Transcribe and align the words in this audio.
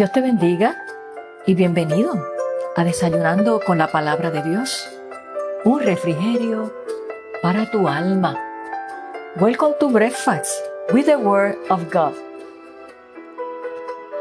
Dios 0.00 0.12
te 0.12 0.22
bendiga 0.22 0.82
y 1.44 1.52
bienvenido 1.52 2.14
a 2.74 2.84
Desayunando 2.84 3.60
con 3.60 3.76
la 3.76 3.92
Palabra 3.92 4.30
de 4.30 4.42
Dios, 4.42 4.88
un 5.64 5.78
refrigerio 5.80 6.72
para 7.42 7.70
tu 7.70 7.86
alma. 7.86 8.34
Welcome 9.38 9.74
to 9.78 9.90
breakfast 9.90 10.64
with 10.94 11.04
the 11.04 11.16
Word 11.16 11.58
of 11.68 11.82
God. 11.92 12.14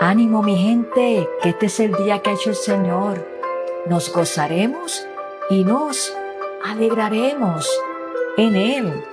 Ánimo 0.02 0.44
mi 0.44 0.58
gente, 0.58 1.26
que 1.42 1.50
este 1.52 1.68
es 1.68 1.80
el 1.80 1.94
día 1.94 2.20
que 2.20 2.32
ha 2.32 2.34
hecho 2.34 2.50
el 2.50 2.58
Señor. 2.58 3.26
Nos 3.86 4.12
gozaremos 4.12 5.08
y 5.50 5.64
nos 5.64 6.14
alegraremos 6.66 7.70
en 8.36 8.58
Él. 8.58 9.06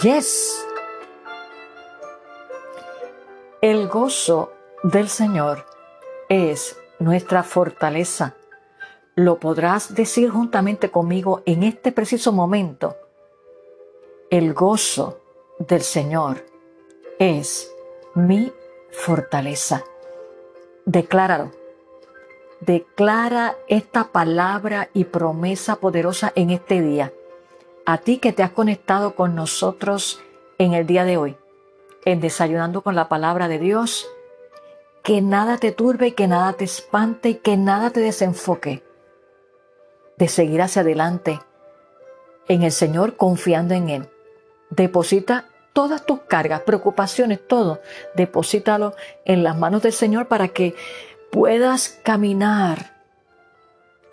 Yes. 0.00 0.64
El 3.60 3.88
gozo 3.88 4.52
del 4.84 5.08
Señor 5.08 5.73
es 6.28 6.78
nuestra 6.98 7.42
fortaleza. 7.42 8.34
Lo 9.14 9.38
podrás 9.38 9.94
decir 9.94 10.30
juntamente 10.30 10.90
conmigo 10.90 11.42
en 11.46 11.62
este 11.62 11.92
preciso 11.92 12.32
momento. 12.32 12.96
El 14.30 14.54
gozo 14.54 15.20
del 15.58 15.82
Señor 15.82 16.44
es 17.18 17.72
mi 18.14 18.52
fortaleza. 18.90 19.84
Decláralo. 20.84 21.52
Declara 22.60 23.56
esta 23.68 24.04
palabra 24.04 24.88
y 24.94 25.04
promesa 25.04 25.76
poderosa 25.76 26.32
en 26.34 26.50
este 26.50 26.80
día. 26.80 27.12
A 27.86 27.98
ti 27.98 28.18
que 28.18 28.32
te 28.32 28.42
has 28.42 28.52
conectado 28.52 29.14
con 29.14 29.34
nosotros 29.34 30.22
en 30.58 30.72
el 30.72 30.86
día 30.86 31.04
de 31.04 31.18
hoy, 31.18 31.36
en 32.04 32.20
desayunando 32.20 32.82
con 32.82 32.94
la 32.94 33.08
palabra 33.08 33.48
de 33.48 33.58
Dios, 33.58 34.08
que 35.04 35.20
nada 35.20 35.58
te 35.58 35.70
turbe, 35.70 36.08
y 36.08 36.12
que 36.12 36.26
nada 36.26 36.54
te 36.54 36.64
espante 36.64 37.28
y 37.28 37.34
que 37.34 37.58
nada 37.58 37.90
te 37.90 38.00
desenfoque 38.00 38.82
de 40.16 40.28
seguir 40.28 40.62
hacia 40.62 40.80
adelante 40.80 41.40
en 42.48 42.62
el 42.62 42.72
Señor 42.72 43.16
confiando 43.16 43.74
en 43.74 43.90
Él. 43.90 44.08
Deposita 44.70 45.46
todas 45.74 46.06
tus 46.06 46.20
cargas, 46.22 46.62
preocupaciones, 46.62 47.46
todo, 47.46 47.80
deposítalo 48.14 48.94
en 49.26 49.44
las 49.44 49.58
manos 49.58 49.82
del 49.82 49.92
Señor 49.92 50.26
para 50.26 50.48
que 50.48 50.74
puedas 51.30 52.00
caminar 52.02 52.94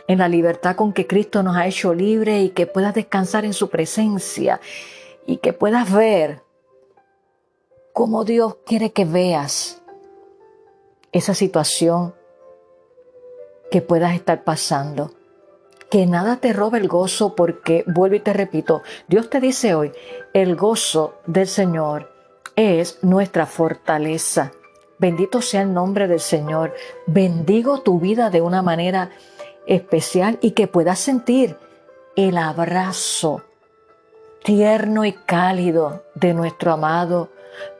en 0.08 0.18
la 0.18 0.28
libertad 0.28 0.76
con 0.76 0.92
que 0.92 1.08
Cristo 1.08 1.42
nos 1.42 1.56
ha 1.56 1.68
hecho 1.68 1.94
libre 1.94 2.42
y 2.42 2.50
que 2.50 2.68
puedas 2.68 2.94
descansar 2.94 3.46
en 3.46 3.54
su 3.54 3.70
presencia 3.70 4.60
y 5.26 5.38
que 5.38 5.54
puedas 5.54 5.94
ver 5.94 6.44
cómo 7.94 8.26
Dios 8.26 8.58
quiere 8.66 8.92
que 8.92 9.06
veas 9.06 9.81
esa 11.12 11.34
situación 11.34 12.14
que 13.70 13.82
puedas 13.82 14.14
estar 14.14 14.44
pasando. 14.44 15.12
Que 15.90 16.06
nada 16.06 16.38
te 16.38 16.54
robe 16.54 16.80
el 16.80 16.88
gozo 16.88 17.36
porque, 17.36 17.84
vuelvo 17.88 18.16
y 18.16 18.20
te 18.20 18.34
repito, 18.34 18.82
Dios 19.08 19.30
te 19.30 19.40
dice 19.40 19.76
hoy, 19.76 19.92
el 20.34 20.56
gozo 20.56 21.16
del 21.26 21.48
Señor 21.48 22.12
es 22.56 23.00
nuestra 23.02 23.46
fortaleza. 23.46 24.52
Bendito 25.00 25.42
sea 25.42 25.64
el 25.64 25.74
nombre 25.74 26.08
del 26.08 26.20
Señor. 26.20 26.74
Bendigo 27.08 27.82
tu 27.82 28.00
vida 28.00 28.30
de 28.30 28.42
una 28.42 28.62
manera 28.62 29.10
especial 29.66 30.38
y 30.42 30.52
que 30.52 30.68
puedas 30.68 31.00
sentir 31.00 31.58
el 32.16 32.38
abrazo 32.38 33.44
tierno 34.44 35.06
y 35.06 35.14
cálido 35.14 36.04
de 36.16 36.34
nuestro 36.34 36.74
amado 36.74 37.30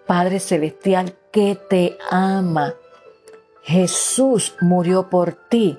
Padre 0.06 0.40
Celestial 0.40 1.16
que 1.32 1.56
te 1.56 1.98
ama 2.10 2.76
Jesús 3.64 4.56
murió 4.60 5.10
por 5.10 5.34
ti, 5.34 5.78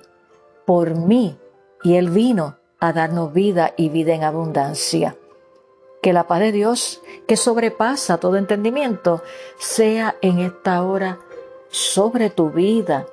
por 0.65 0.94
mí, 0.94 1.37
y 1.82 1.97
Él 1.97 2.10
vino 2.10 2.56
a 2.78 2.93
darnos 2.93 3.32
vida 3.32 3.75
y 3.76 3.88
vida 3.88 4.15
en 4.15 4.22
abundancia. 4.22 5.16
Que 6.00 6.12
la 6.12 6.28
paz 6.28 6.41
de 6.41 6.53
Dios, 6.53 7.00
que 7.26 7.37
sobrepasa 7.37 8.19
todo 8.19 8.37
entendimiento, 8.37 9.22
sea 9.59 10.16
en 10.20 10.38
esta 10.38 10.82
hora 10.84 11.19
sobre 11.70 12.31
tu 12.31 12.50
vida. 12.50 13.06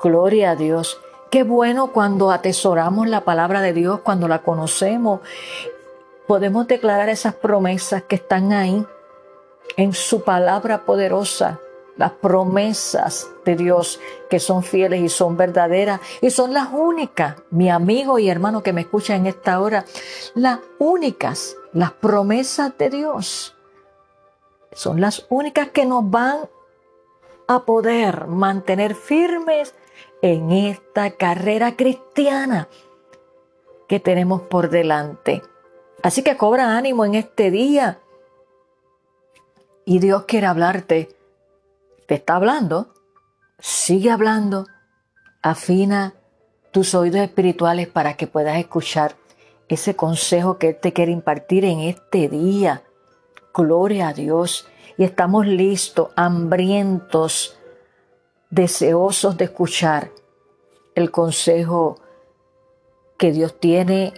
Gloria 0.00 0.52
a 0.52 0.56
Dios. 0.56 1.00
Qué 1.30 1.42
bueno 1.42 1.92
cuando 1.92 2.30
atesoramos 2.30 3.08
la 3.08 3.22
palabra 3.22 3.60
de 3.62 3.72
Dios, 3.72 4.00
cuando 4.00 4.28
la 4.28 4.42
conocemos. 4.42 5.20
Podemos 6.28 6.68
declarar 6.68 7.08
esas 7.08 7.34
promesas 7.34 8.04
que 8.04 8.16
están 8.16 8.52
ahí 8.52 8.86
en 9.76 9.92
su 9.92 10.22
palabra 10.22 10.84
poderosa 10.84 11.58
las 11.96 12.12
promesas 12.12 13.28
de 13.44 13.56
Dios 13.56 14.00
que 14.28 14.40
son 14.40 14.62
fieles 14.62 15.00
y 15.00 15.08
son 15.08 15.36
verdaderas. 15.36 16.00
Y 16.20 16.30
son 16.30 16.52
las 16.52 16.68
únicas, 16.72 17.36
mi 17.50 17.70
amigo 17.70 18.18
y 18.18 18.28
hermano 18.28 18.62
que 18.62 18.72
me 18.72 18.82
escucha 18.82 19.16
en 19.16 19.26
esta 19.26 19.60
hora, 19.60 19.84
las 20.34 20.60
únicas, 20.78 21.56
las 21.72 21.92
promesas 21.92 22.76
de 22.78 22.90
Dios. 22.90 23.56
Son 24.72 25.00
las 25.00 25.26
únicas 25.28 25.68
que 25.68 25.86
nos 25.86 26.08
van 26.10 26.48
a 27.46 27.64
poder 27.64 28.26
mantener 28.26 28.94
firmes 28.94 29.74
en 30.22 30.50
esta 30.50 31.10
carrera 31.10 31.76
cristiana 31.76 32.68
que 33.86 34.00
tenemos 34.00 34.42
por 34.42 34.70
delante. 34.70 35.42
Así 36.02 36.22
que 36.22 36.36
cobra 36.36 36.76
ánimo 36.76 37.04
en 37.04 37.14
este 37.14 37.50
día. 37.50 38.00
Y 39.84 39.98
Dios 39.98 40.24
quiere 40.24 40.46
hablarte 40.46 41.14
te 42.06 42.14
está 42.14 42.36
hablando, 42.36 42.94
sigue 43.58 44.10
hablando, 44.10 44.66
afina 45.42 46.14
tus 46.70 46.94
oídos 46.94 47.20
espirituales 47.20 47.88
para 47.88 48.14
que 48.16 48.26
puedas 48.26 48.58
escuchar 48.58 49.16
ese 49.68 49.96
consejo 49.96 50.58
que 50.58 50.70
Él 50.70 50.76
te 50.80 50.92
quiere 50.92 51.12
impartir 51.12 51.64
en 51.64 51.80
este 51.80 52.28
día. 52.28 52.82
Gloria 53.54 54.08
a 54.08 54.12
Dios. 54.12 54.66
Y 54.96 55.04
estamos 55.04 55.46
listos, 55.46 56.10
hambrientos, 56.16 57.58
deseosos 58.50 59.36
de 59.36 59.44
escuchar 59.46 60.10
el 60.94 61.10
consejo 61.10 62.00
que 63.18 63.32
Dios 63.32 63.58
tiene 63.58 64.14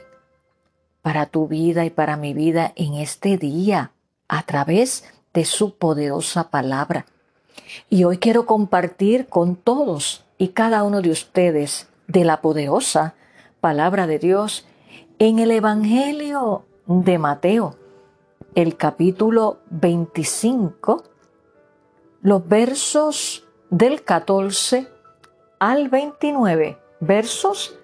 para 1.03 1.27
tu 1.27 1.47
vida 1.49 1.85
y 1.85 1.91
para 1.91 2.17
mi 2.17 2.35
vida 2.35 2.73
en 2.77 2.95
este 2.95 3.39
día 3.39 3.93
a 4.29 4.43
través 4.43 5.05
de 5.33 5.45
su 5.45 5.77
poderosa 5.77 6.51
palabra. 6.51 7.07
Y 7.89 8.05
hoy 8.05 8.19
quiero 8.19 8.47
compartir 8.47 9.27
con 9.27 9.57
todos 9.57 10.25
y 10.39 10.49
cada 10.49 10.83
uno 10.83 11.03
de 11.03 11.11
ustedes 11.11 11.89
de 12.07 12.25
la 12.25 12.41
poderosa 12.41 13.15
palabra 13.61 14.07
de 14.07 14.19
Dios 14.19 14.67
en 15.19 15.39
el 15.39 15.51
Evangelio 15.51 16.65
de 16.87 17.19
Mateo, 17.19 17.77
el 18.55 18.77
capítulo 18.77 19.59
25, 19.71 21.05
los 22.23 22.47
versos 22.47 23.45
del 23.71 24.03
14 24.03 24.89
al 25.59 25.89
29, 25.89 26.79
versos 27.01 27.79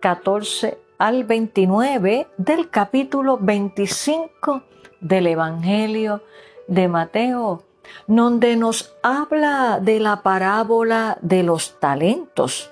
14 0.00 0.78
al 0.98 1.24
29 1.24 2.28
del 2.36 2.70
capítulo 2.70 3.38
25 3.38 4.62
del 5.00 5.26
Evangelio 5.26 6.22
de 6.68 6.88
Mateo 6.88 7.64
donde 8.06 8.56
nos 8.56 8.94
habla 9.02 9.78
de 9.80 10.00
la 10.00 10.22
parábola 10.22 11.18
de 11.20 11.42
los 11.42 11.78
talentos, 11.80 12.70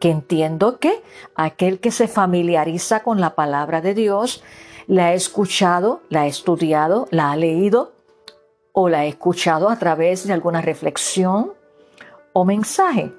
que 0.00 0.10
entiendo 0.10 0.78
que 0.78 1.02
aquel 1.34 1.80
que 1.80 1.90
se 1.90 2.08
familiariza 2.08 3.02
con 3.02 3.20
la 3.20 3.34
palabra 3.34 3.80
de 3.80 3.94
Dios, 3.94 4.42
la 4.86 5.06
ha 5.06 5.14
escuchado, 5.14 6.02
la 6.08 6.22
ha 6.22 6.26
estudiado, 6.26 7.08
la 7.10 7.32
ha 7.32 7.36
leído 7.36 7.92
o 8.72 8.88
la 8.88 9.00
ha 9.00 9.04
escuchado 9.06 9.68
a 9.68 9.78
través 9.78 10.26
de 10.26 10.32
alguna 10.32 10.60
reflexión 10.60 11.52
o 12.32 12.44
mensaje. 12.44 13.12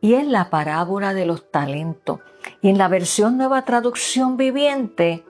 Y 0.00 0.14
es 0.14 0.26
la 0.26 0.50
parábola 0.50 1.14
de 1.14 1.26
los 1.26 1.50
talentos. 1.50 2.20
Y 2.60 2.68
en 2.68 2.78
la 2.78 2.88
versión 2.88 3.36
nueva 3.36 3.64
traducción 3.64 4.36
viviente 4.36 5.24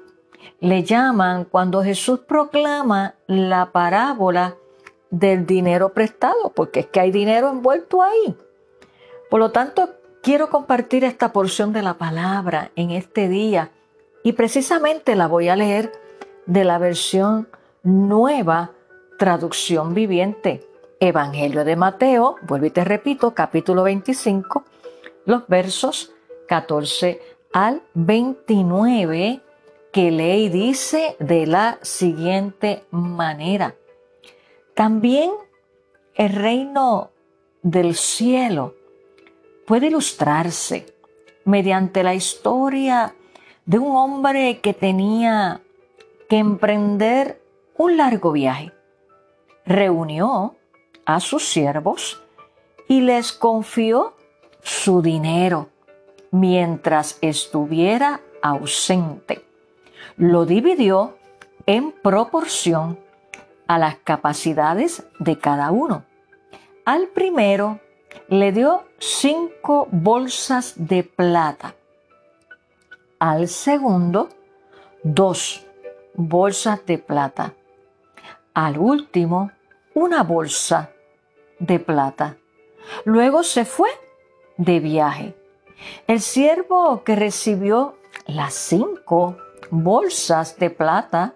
le 0.61 0.83
llaman 0.83 1.45
cuando 1.45 1.83
Jesús 1.83 2.21
proclama 2.21 3.15
la 3.27 3.71
parábola 3.73 4.57
del 5.19 5.47
dinero 5.47 5.91
prestado, 5.91 6.51
porque 6.55 6.81
es 6.81 6.87
que 6.87 7.01
hay 7.01 7.13
dinero 7.13 7.49
envuelto 7.49 8.03
ahí. 8.03 8.37
Por 9.31 9.41
lo 9.41 9.53
tanto, 9.53 9.91
quiero 10.23 10.51
compartir 10.51 11.05
esta 11.05 11.33
porción 11.33 11.73
de 11.73 11.83
la 11.83 11.95
palabra 11.95 12.73
en 12.75 12.91
este 12.91 13.29
día 13.29 13.71
y 14.25 14.33
precisamente 14.33 15.15
la 15.15 15.29
voy 15.29 15.49
a 15.49 15.57
leer 15.57 15.93
de 16.47 16.65
la 16.65 16.79
versión 16.79 17.49
nueva 17.83 18.73
traducción 19.19 19.95
viviente. 19.95 20.67
Evangelio 20.99 21.65
de 21.65 21.77
Mateo, 21.77 22.37
vuelvo 22.43 22.67
y 22.67 22.71
te 22.71 22.85
repito, 22.85 23.35
capítulo 23.35 23.83
25, 23.85 24.65
los 25.27 25.47
versos 25.47 26.13
14 26.49 27.21
al 27.53 27.83
29, 27.95 29.43
que 29.93 30.11
lee 30.11 30.47
y 30.47 30.49
dice 30.49 31.17
de 31.21 31.47
la 31.47 31.79
siguiente 31.83 32.85
manera. 32.91 33.75
También 34.75 35.31
el 36.17 36.31
reino 36.31 37.11
del 37.63 37.95
cielo 37.95 38.75
puede 39.67 39.87
ilustrarse 39.87 40.87
mediante 41.45 42.03
la 42.03 42.15
historia 42.15 43.15
de 43.67 43.79
un 43.79 43.97
hombre 43.97 44.61
que 44.61 44.75
tenía 44.75 45.61
que 46.29 46.39
emprender 46.39 47.41
un 47.77 47.97
largo 47.97 48.33
viaje. 48.33 48.73
Reunió 49.65 50.57
a 51.07 51.21
sus 51.21 51.45
siervos 51.45 52.23
y 52.89 53.01
les 53.01 53.33
confió 53.33 54.17
su 54.63 55.03
dinero 55.03 55.69
mientras 56.31 57.19
estuviera 57.21 58.21
ausente. 58.43 59.45
Lo 60.17 60.47
dividió 60.47 61.17
en 61.67 61.93
proporción 61.93 62.99
a 63.67 63.79
las 63.79 63.97
capacidades 63.97 65.07
de 65.19 65.39
cada 65.39 65.71
uno. 65.71 66.05
Al 66.85 67.09
primero 67.09 67.81
le 68.29 68.53
dio 68.53 68.85
cinco 68.99 69.89
bolsas 69.91 70.75
de 70.77 71.03
plata. 71.03 71.75
Al 73.19 73.49
segundo, 73.49 74.29
dos 75.03 75.67
bolsas 76.15 76.85
de 76.87 76.99
plata. 76.99 77.55
Al 78.53 78.79
último, 78.79 79.51
una 79.95 80.23
bolsa 80.23 80.91
de 81.59 81.79
plata. 81.79 82.37
Luego 83.05 83.43
se 83.43 83.65
fue 83.65 83.91
de 84.57 84.81
viaje. 84.81 85.35
El 86.07 86.21
siervo 86.21 87.03
que 87.03 87.17
recibió 87.17 87.97
las 88.27 88.55
cinco 88.55 89.37
bolsas 89.71 90.57
de 90.59 90.71
plata 90.71 91.35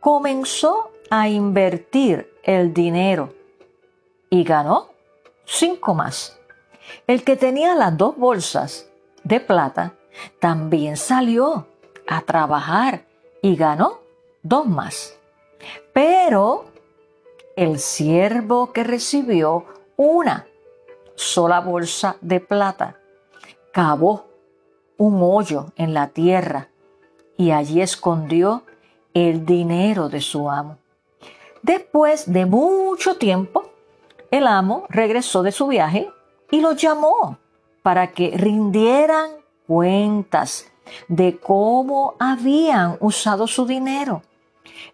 comenzó 0.00 0.91
a 1.14 1.28
invertir 1.28 2.32
el 2.42 2.72
dinero 2.72 3.34
y 4.30 4.44
ganó 4.44 4.88
cinco 5.44 5.92
más. 5.92 6.40
El 7.06 7.22
que 7.22 7.36
tenía 7.36 7.74
las 7.74 7.98
dos 7.98 8.16
bolsas 8.16 8.88
de 9.22 9.38
plata 9.38 9.92
también 10.40 10.96
salió 10.96 11.66
a 12.08 12.22
trabajar 12.22 13.04
y 13.42 13.56
ganó 13.56 14.00
dos 14.42 14.64
más. 14.64 15.18
Pero 15.92 16.64
el 17.56 17.78
siervo 17.78 18.72
que 18.72 18.82
recibió 18.82 19.66
una 19.98 20.46
sola 21.14 21.60
bolsa 21.60 22.16
de 22.22 22.40
plata 22.40 22.96
cavó 23.70 24.30
un 24.96 25.20
hoyo 25.22 25.74
en 25.76 25.92
la 25.92 26.08
tierra 26.08 26.70
y 27.36 27.50
allí 27.50 27.82
escondió 27.82 28.62
el 29.12 29.44
dinero 29.44 30.08
de 30.08 30.22
su 30.22 30.48
amo. 30.48 30.78
Después 31.62 32.32
de 32.32 32.44
mucho 32.44 33.16
tiempo, 33.16 33.70
el 34.32 34.48
amo 34.48 34.86
regresó 34.88 35.44
de 35.44 35.52
su 35.52 35.68
viaje 35.68 36.10
y 36.50 36.60
lo 36.60 36.72
llamó 36.72 37.38
para 37.82 38.12
que 38.12 38.32
rindieran 38.36 39.30
cuentas 39.68 40.66
de 41.06 41.38
cómo 41.38 42.16
habían 42.18 42.96
usado 42.98 43.46
su 43.46 43.64
dinero. 43.64 44.22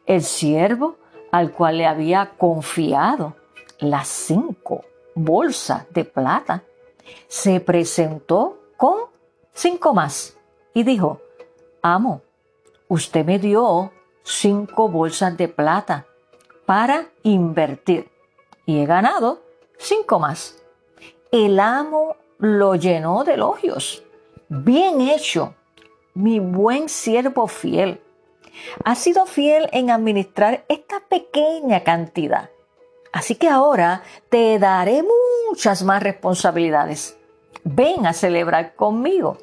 El 0.04 0.22
siervo 0.22 0.96
al 1.32 1.52
cual 1.52 1.78
le 1.78 1.86
había 1.86 2.32
confiado 2.36 3.34
las 3.78 4.08
cinco 4.08 4.84
bolsas 5.14 5.86
de 5.90 6.04
plata, 6.04 6.64
se 7.26 7.60
presentó 7.60 8.58
con 8.76 8.96
cinco 9.54 9.94
más 9.94 10.36
y 10.74 10.82
dijo, 10.82 11.20
amo, 11.80 12.20
usted 12.88 13.24
me 13.24 13.38
dio 13.38 13.90
cinco 14.22 14.88
bolsas 14.88 15.36
de 15.36 15.48
plata 15.48 16.06
para 16.68 17.06
invertir 17.22 18.10
y 18.66 18.80
he 18.80 18.84
ganado 18.84 19.40
cinco 19.78 20.18
más. 20.18 20.62
El 21.32 21.60
amo 21.60 22.16
lo 22.36 22.74
llenó 22.74 23.24
de 23.24 23.34
elogios. 23.34 24.04
Bien 24.50 25.00
hecho, 25.00 25.54
mi 26.12 26.40
buen 26.40 26.90
siervo 26.90 27.46
fiel. 27.46 28.02
Has 28.84 28.98
sido 28.98 29.24
fiel 29.24 29.70
en 29.72 29.88
administrar 29.88 30.66
esta 30.68 31.00
pequeña 31.08 31.84
cantidad. 31.84 32.50
Así 33.14 33.36
que 33.36 33.48
ahora 33.48 34.02
te 34.28 34.58
daré 34.58 35.02
muchas 35.48 35.82
más 35.84 36.02
responsabilidades. 36.02 37.16
Ven 37.64 38.04
a 38.04 38.12
celebrar 38.12 38.74
conmigo. 38.74 39.38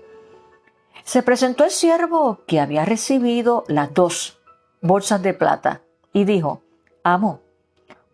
Se 1.03 1.23
presentó 1.23 1.63
el 1.63 1.71
siervo 1.71 2.41
que 2.45 2.59
había 2.59 2.85
recibido 2.85 3.63
las 3.67 3.91
dos 3.95 4.37
bolsas 4.79 5.23
de 5.23 5.33
plata 5.33 5.81
y 6.13 6.25
dijo, 6.25 6.61
amo, 7.05 7.39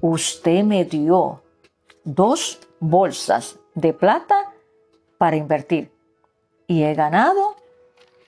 usted 0.01 0.63
me 0.63 0.83
dio 0.83 1.41
dos 2.03 2.59
bolsas 2.81 3.57
de 3.73 3.93
plata 3.93 4.53
para 5.17 5.37
invertir 5.37 5.93
y 6.67 6.83
he 6.83 6.93
ganado 6.93 7.55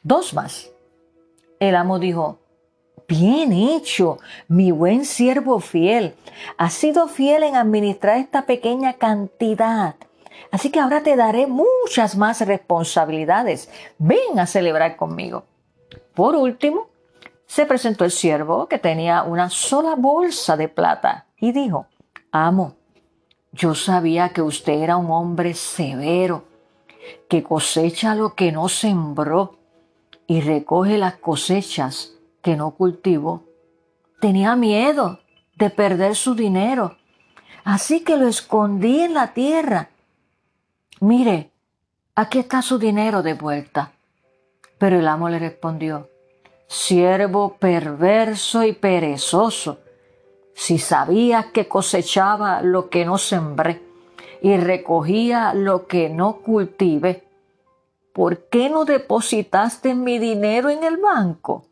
dos 0.04 0.34
más. 0.34 0.72
El 1.60 1.76
amo 1.76 2.00
dijo, 2.00 2.40
bien 3.10 3.52
hecho, 3.52 4.20
mi 4.48 4.72
buen 4.72 5.04
siervo 5.04 5.60
fiel, 5.60 6.16
has 6.58 6.74
sido 6.74 7.10
fiel 7.10 7.44
en 7.44 7.58
administrar 7.58 8.18
esta 8.18 8.46
pequeña 8.46 8.94
cantidad. 8.94 9.96
Así 10.50 10.72
que 10.72 10.80
ahora 10.80 11.04
te 11.04 11.18
daré 11.18 11.46
muchas 11.46 12.16
más 12.16 12.40
responsabilidades. 12.40 13.70
Ven 13.98 14.40
a 14.40 14.48
celebrar 14.48 14.96
conmigo. 14.96 15.44
Por 16.14 16.38
último, 16.38 16.88
se 17.54 17.68
presentó 17.68 18.04
el 18.04 18.10
siervo 18.10 18.68
que 18.68 18.80
tenía 18.80 19.22
una 19.22 19.48
sola 19.52 19.94
bolsa 19.96 20.58
de 20.58 20.70
plata 20.70 21.28
y 21.40 21.52
dijo, 21.52 21.86
amo, 22.32 22.78
yo 23.52 23.76
sabía 23.76 24.30
que 24.30 24.42
usted 24.42 24.82
era 24.82 24.98
un 24.98 25.12
hombre 25.12 25.54
severo, 25.54 26.46
que 27.30 27.44
cosecha 27.44 28.16
lo 28.16 28.34
que 28.34 28.52
no 28.52 28.70
sembró 28.70 29.60
y 30.26 30.42
recoge 30.42 30.98
las 30.98 31.18
cosechas 31.18 32.14
que 32.42 32.56
no 32.56 32.72
cultivó. 32.72 33.44
Tenía 34.20 34.56
miedo 34.56 35.20
de 35.56 35.70
perder 35.70 36.16
su 36.16 36.34
dinero, 36.34 36.98
así 37.64 38.04
que 38.04 38.18
lo 38.18 38.28
escondí 38.28 39.02
en 39.02 39.14
la 39.14 39.32
tierra. 39.32 39.90
Mire, 41.02 41.52
aquí 42.16 42.40
está 42.40 42.64
su 42.64 42.80
dinero 42.80 43.22
de 43.22 43.36
vuelta. 43.36 43.92
Pero 44.80 44.98
el 44.98 45.08
amo 45.08 45.30
le 45.30 45.38
respondió, 45.38 46.10
siervo 46.74 47.58
perverso 47.60 48.64
y 48.64 48.74
perezoso, 48.74 49.78
si 50.56 50.80
sabías 50.80 51.46
que 51.48 51.68
cosechaba 51.68 52.64
lo 52.64 52.90
que 52.90 53.06
no 53.06 53.20
sembré 53.20 53.84
y 54.42 54.58
recogía 54.58 55.54
lo 55.54 55.86
que 55.86 56.10
no 56.10 56.38
cultive, 56.38 57.28
¿por 58.12 58.50
qué 58.50 58.72
no 58.72 58.86
depositaste 58.86 59.94
mi 59.94 60.18
dinero 60.18 60.72
en 60.72 60.84
el 60.84 60.98
banco? 60.98 61.68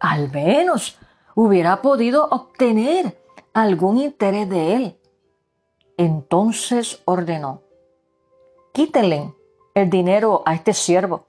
Al 0.00 0.30
menos 0.30 0.98
hubiera 1.34 1.80
podido 1.80 2.26
obtener 2.26 3.18
algún 3.54 3.96
interés 3.96 4.50
de 4.50 4.74
él. 4.74 5.00
Entonces 5.96 7.00
ordenó, 7.06 7.62
quítenle 8.74 9.34
el 9.74 9.88
dinero 9.88 10.42
a 10.44 10.54
este 10.54 10.74
siervo 10.74 11.24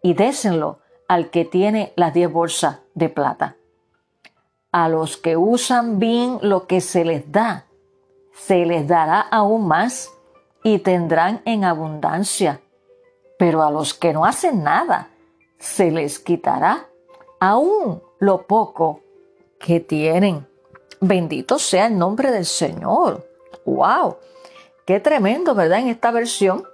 y 0.00 0.14
désenlo 0.14 0.78
al 1.08 1.30
que 1.30 1.44
tiene 1.44 1.92
las 1.96 2.14
diez 2.14 2.30
bolsas 2.30 2.80
de 2.94 3.08
plata. 3.08 3.56
A 4.72 4.88
los 4.88 5.16
que 5.16 5.36
usan 5.36 5.98
bien 5.98 6.38
lo 6.42 6.66
que 6.66 6.80
se 6.80 7.04
les 7.04 7.30
da, 7.32 7.66
se 8.32 8.66
les 8.66 8.86
dará 8.86 9.20
aún 9.20 9.66
más 9.66 10.10
y 10.62 10.78
tendrán 10.80 11.40
en 11.44 11.64
abundancia. 11.64 12.60
Pero 13.38 13.62
a 13.62 13.70
los 13.70 13.94
que 13.94 14.12
no 14.12 14.24
hacen 14.24 14.62
nada, 14.62 15.08
se 15.58 15.90
les 15.90 16.18
quitará 16.18 16.86
aún 17.40 18.02
lo 18.18 18.42
poco 18.42 19.00
que 19.58 19.80
tienen. 19.80 20.46
Bendito 21.00 21.58
sea 21.58 21.86
el 21.86 21.98
nombre 21.98 22.30
del 22.30 22.46
Señor. 22.46 23.26
¡Wow! 23.64 24.16
Qué 24.86 25.00
tremendo, 25.00 25.54
¿verdad? 25.54 25.80
En 25.80 25.88
esta 25.88 26.10
versión, 26.10 26.64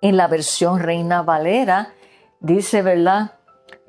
en 0.00 0.16
la 0.16 0.26
versión 0.26 0.80
Reina 0.80 1.22
Valera, 1.22 1.94
dice, 2.40 2.82
¿verdad? 2.82 3.39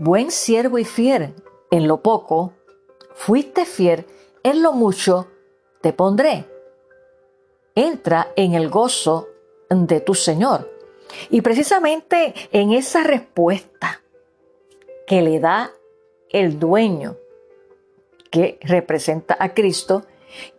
Buen 0.03 0.31
siervo 0.31 0.79
y 0.79 0.83
fiel 0.83 1.35
en 1.69 1.87
lo 1.87 2.01
poco, 2.01 2.55
fuiste 3.13 3.65
fiel 3.65 4.07
en 4.41 4.63
lo 4.63 4.73
mucho, 4.73 5.27
te 5.79 5.93
pondré. 5.93 6.49
Entra 7.75 8.29
en 8.35 8.55
el 8.55 8.69
gozo 8.69 9.27
de 9.69 9.99
tu 9.99 10.15
Señor. 10.15 10.67
Y 11.29 11.41
precisamente 11.41 12.33
en 12.51 12.71
esa 12.71 13.03
respuesta 13.03 14.01
que 15.05 15.21
le 15.21 15.39
da 15.39 15.71
el 16.31 16.57
dueño 16.57 17.17
que 18.31 18.57
representa 18.63 19.37
a 19.39 19.53
Cristo, 19.53 20.07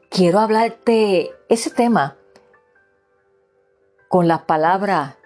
quiero 0.08 0.38
hablarte 0.38 1.32
ese 1.48 1.70
tema 1.70 2.16
con 4.06 4.28
la 4.28 4.46
palabra 4.46 5.18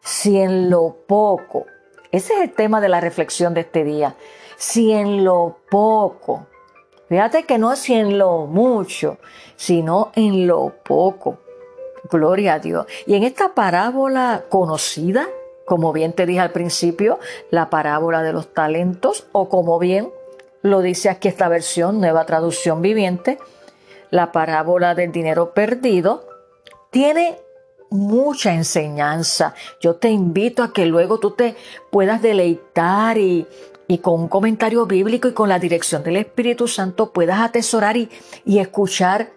si 0.00 0.38
en 0.38 0.70
lo 0.70 0.96
poco 1.08 1.66
ese 2.12 2.34
es 2.34 2.40
el 2.42 2.52
tema 2.52 2.80
de 2.80 2.90
la 2.90 3.00
reflexión 3.00 3.54
de 3.54 3.62
este 3.62 3.84
día. 3.84 4.16
Si 4.56 4.92
en 4.92 5.24
lo 5.24 5.56
poco, 5.70 6.46
fíjate 7.08 7.44
que 7.44 7.58
no 7.58 7.72
es 7.72 7.80
si 7.80 7.94
en 7.94 8.18
lo 8.18 8.46
mucho, 8.46 9.18
sino 9.56 10.12
en 10.14 10.46
lo 10.46 10.74
poco. 10.84 11.38
Gloria 12.10 12.54
a 12.54 12.58
Dios. 12.58 12.86
Y 13.06 13.14
en 13.14 13.22
esta 13.22 13.54
parábola 13.54 14.44
conocida, 14.50 15.26
como 15.64 15.92
bien 15.92 16.12
te 16.12 16.26
dije 16.26 16.40
al 16.40 16.52
principio, 16.52 17.18
la 17.50 17.70
parábola 17.70 18.22
de 18.22 18.34
los 18.34 18.52
talentos, 18.52 19.26
o 19.32 19.48
como 19.48 19.78
bien 19.78 20.12
lo 20.60 20.80
dice 20.80 21.08
aquí 21.08 21.28
esta 21.28 21.48
versión, 21.48 21.98
nueva 21.98 22.26
traducción 22.26 22.82
viviente, 22.82 23.38
la 24.10 24.32
parábola 24.32 24.94
del 24.94 25.12
dinero 25.12 25.54
perdido, 25.54 26.28
tiene 26.90 27.38
mucha 27.92 28.54
enseñanza. 28.54 29.54
Yo 29.80 29.96
te 29.96 30.10
invito 30.10 30.62
a 30.62 30.72
que 30.72 30.86
luego 30.86 31.18
tú 31.18 31.32
te 31.32 31.56
puedas 31.90 32.22
deleitar 32.22 33.18
y, 33.18 33.46
con 34.00 34.22
un 34.22 34.28
comentario 34.28 34.86
bíblico 34.86 35.28
y 35.28 35.34
con 35.34 35.50
la 35.50 35.58
dirección 35.58 36.02
del 36.02 36.16
Espíritu 36.16 36.66
Santo 36.66 37.12
puedas 37.12 37.40
atesorar 37.40 37.98
y, 37.98 38.08
y 38.46 38.58
escuchar 38.58 39.32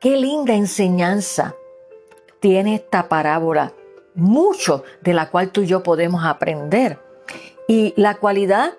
qué 0.00 0.16
linda 0.16 0.54
enseñanza 0.54 1.54
tiene 2.40 2.74
esta 2.74 3.08
parábola. 3.08 3.72
Mucho 4.14 4.82
de 5.02 5.14
la 5.14 5.30
cual 5.30 5.50
tú 5.50 5.60
y 5.60 5.66
yo 5.66 5.82
podemos 5.82 6.24
aprender. 6.24 6.98
Y 7.68 7.94
la 7.96 8.16
cualidad 8.16 8.72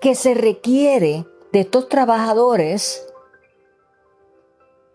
que 0.00 0.14
se 0.14 0.34
requiere 0.34 1.24
de 1.52 1.60
estos 1.60 1.88
trabajadores 1.88 3.06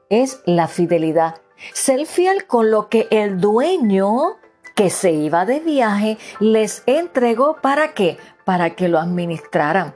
es 0.10 0.42
la 0.46 0.68
fidelidad. 0.68 1.42
Ser 1.74 2.06
fiel 2.06 2.46
con 2.48 2.72
lo 2.72 2.90
que 2.90 3.08
el 3.12 3.40
dueño 3.40 4.38
que 4.76 4.90
se 4.90 5.12
iba 5.12 5.46
de 5.46 5.60
viaje 5.60 6.18
les 6.40 6.84
entregó 6.86 7.58
para 7.62 7.94
qué? 7.94 8.18
Para 8.46 8.72
que 8.72 8.88
lo 8.88 9.00
administraran. 9.00 9.96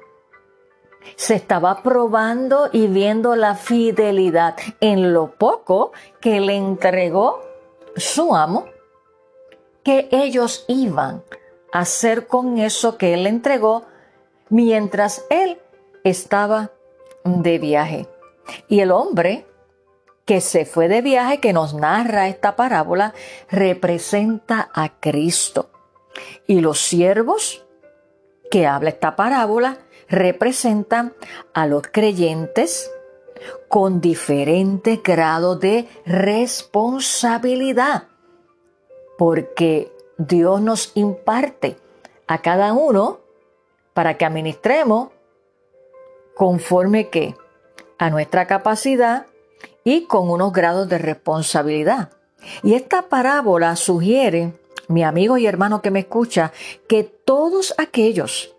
Se 1.15 1.35
estaba 1.35 1.83
probando 1.83 2.69
y 2.71 2.87
viendo 2.87 3.35
la 3.35 3.55
fidelidad 3.55 4.55
en 4.79 5.13
lo 5.13 5.35
poco 5.35 5.91
que 6.19 6.39
le 6.39 6.55
entregó 6.55 7.41
su 7.95 8.35
amo, 8.35 8.65
que 9.83 10.09
ellos 10.11 10.65
iban 10.67 11.23
a 11.71 11.79
hacer 11.79 12.27
con 12.27 12.57
eso 12.57 12.97
que 12.97 13.13
él 13.13 13.27
entregó 13.27 13.83
mientras 14.49 15.25
él 15.29 15.59
estaba 16.03 16.71
de 17.23 17.59
viaje. 17.59 18.07
Y 18.67 18.79
el 18.79 18.91
hombre 18.91 19.45
que 20.25 20.41
se 20.41 20.65
fue 20.65 20.87
de 20.87 21.01
viaje, 21.01 21.39
que 21.39 21.53
nos 21.53 21.73
narra 21.73 22.27
esta 22.27 22.55
parábola, 22.55 23.15
representa 23.49 24.69
a 24.73 24.99
Cristo. 24.99 25.69
Y 26.47 26.61
los 26.61 26.81
siervos 26.81 27.65
que 28.49 28.67
habla 28.67 28.89
esta 28.89 29.15
parábola 29.15 29.77
representan 30.09 31.13
a 31.53 31.67
los 31.67 31.83
creyentes 31.91 32.91
con 33.67 34.01
diferente 34.01 35.01
grado 35.03 35.55
de 35.55 35.87
responsabilidad, 36.05 38.07
porque 39.17 39.91
Dios 40.17 40.61
nos 40.61 40.91
imparte 40.95 41.77
a 42.27 42.41
cada 42.41 42.73
uno 42.73 43.19
para 43.93 44.17
que 44.17 44.25
administremos 44.25 45.09
conforme 46.35 47.09
que 47.09 47.35
a 47.97 48.09
nuestra 48.09 48.47
capacidad 48.47 49.27
y 49.85 50.07
con 50.07 50.29
unos 50.29 50.51
grados 50.51 50.89
de 50.89 50.97
responsabilidad. 50.97 52.09
Y 52.63 52.73
esta 52.73 53.03
parábola 53.03 53.77
sugiere, 53.77 54.59
mi 54.89 55.03
amigo 55.03 55.37
y 55.37 55.45
hermano 55.45 55.81
que 55.81 55.91
me 55.91 55.99
escucha, 55.99 56.51
que 56.89 57.03
todos 57.03 57.73
aquellos 57.77 58.53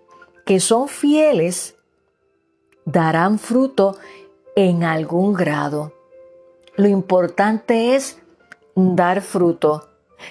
que 0.46 0.60
son 0.60 0.88
fieles 0.88 1.74
darán 2.84 3.38
fruto 3.38 3.98
en 4.54 4.84
algún 4.84 5.34
grado. 5.34 5.92
Lo 6.76 6.88
importante 6.88 7.96
es 7.96 8.18
dar 8.76 9.20
fruto, 9.20 9.88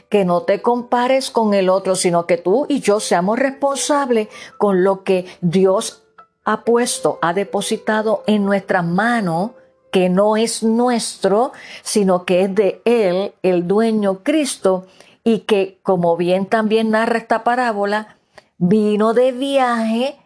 que 0.10 0.24
no 0.24 0.44
te 0.44 0.62
compares 0.62 1.30
con 1.30 1.54
el 1.54 1.70
otro, 1.70 1.96
sino 1.96 2.26
que 2.26 2.38
tú 2.38 2.66
y 2.70 2.80
yo 2.80 3.00
seamos 3.00 3.38
responsables 3.38 4.30
con 4.58 4.84
lo 4.84 5.04
que 5.04 5.26
Dios 5.42 6.04
ha 6.46 6.64
puesto, 6.64 7.20
ha 7.22 7.34
depositado 7.34 8.24
en 8.28 8.46
nuestras 8.46 8.86
manos 8.86 9.52
que 9.96 10.10
no 10.10 10.36
es 10.36 10.62
nuestro, 10.62 11.54
sino 11.82 12.26
que 12.26 12.42
es 12.42 12.54
de 12.54 12.82
Él, 12.84 13.34
el 13.44 13.66
dueño 13.66 14.24
Cristo, 14.24 14.88
y 15.24 15.40
que, 15.48 15.80
como 15.84 16.18
bien 16.18 16.48
también 16.48 16.92
narra 16.92 17.18
esta 17.18 17.46
parábola, 17.46 18.18
vino 18.58 19.14
de 19.14 19.32
viaje 19.32 20.18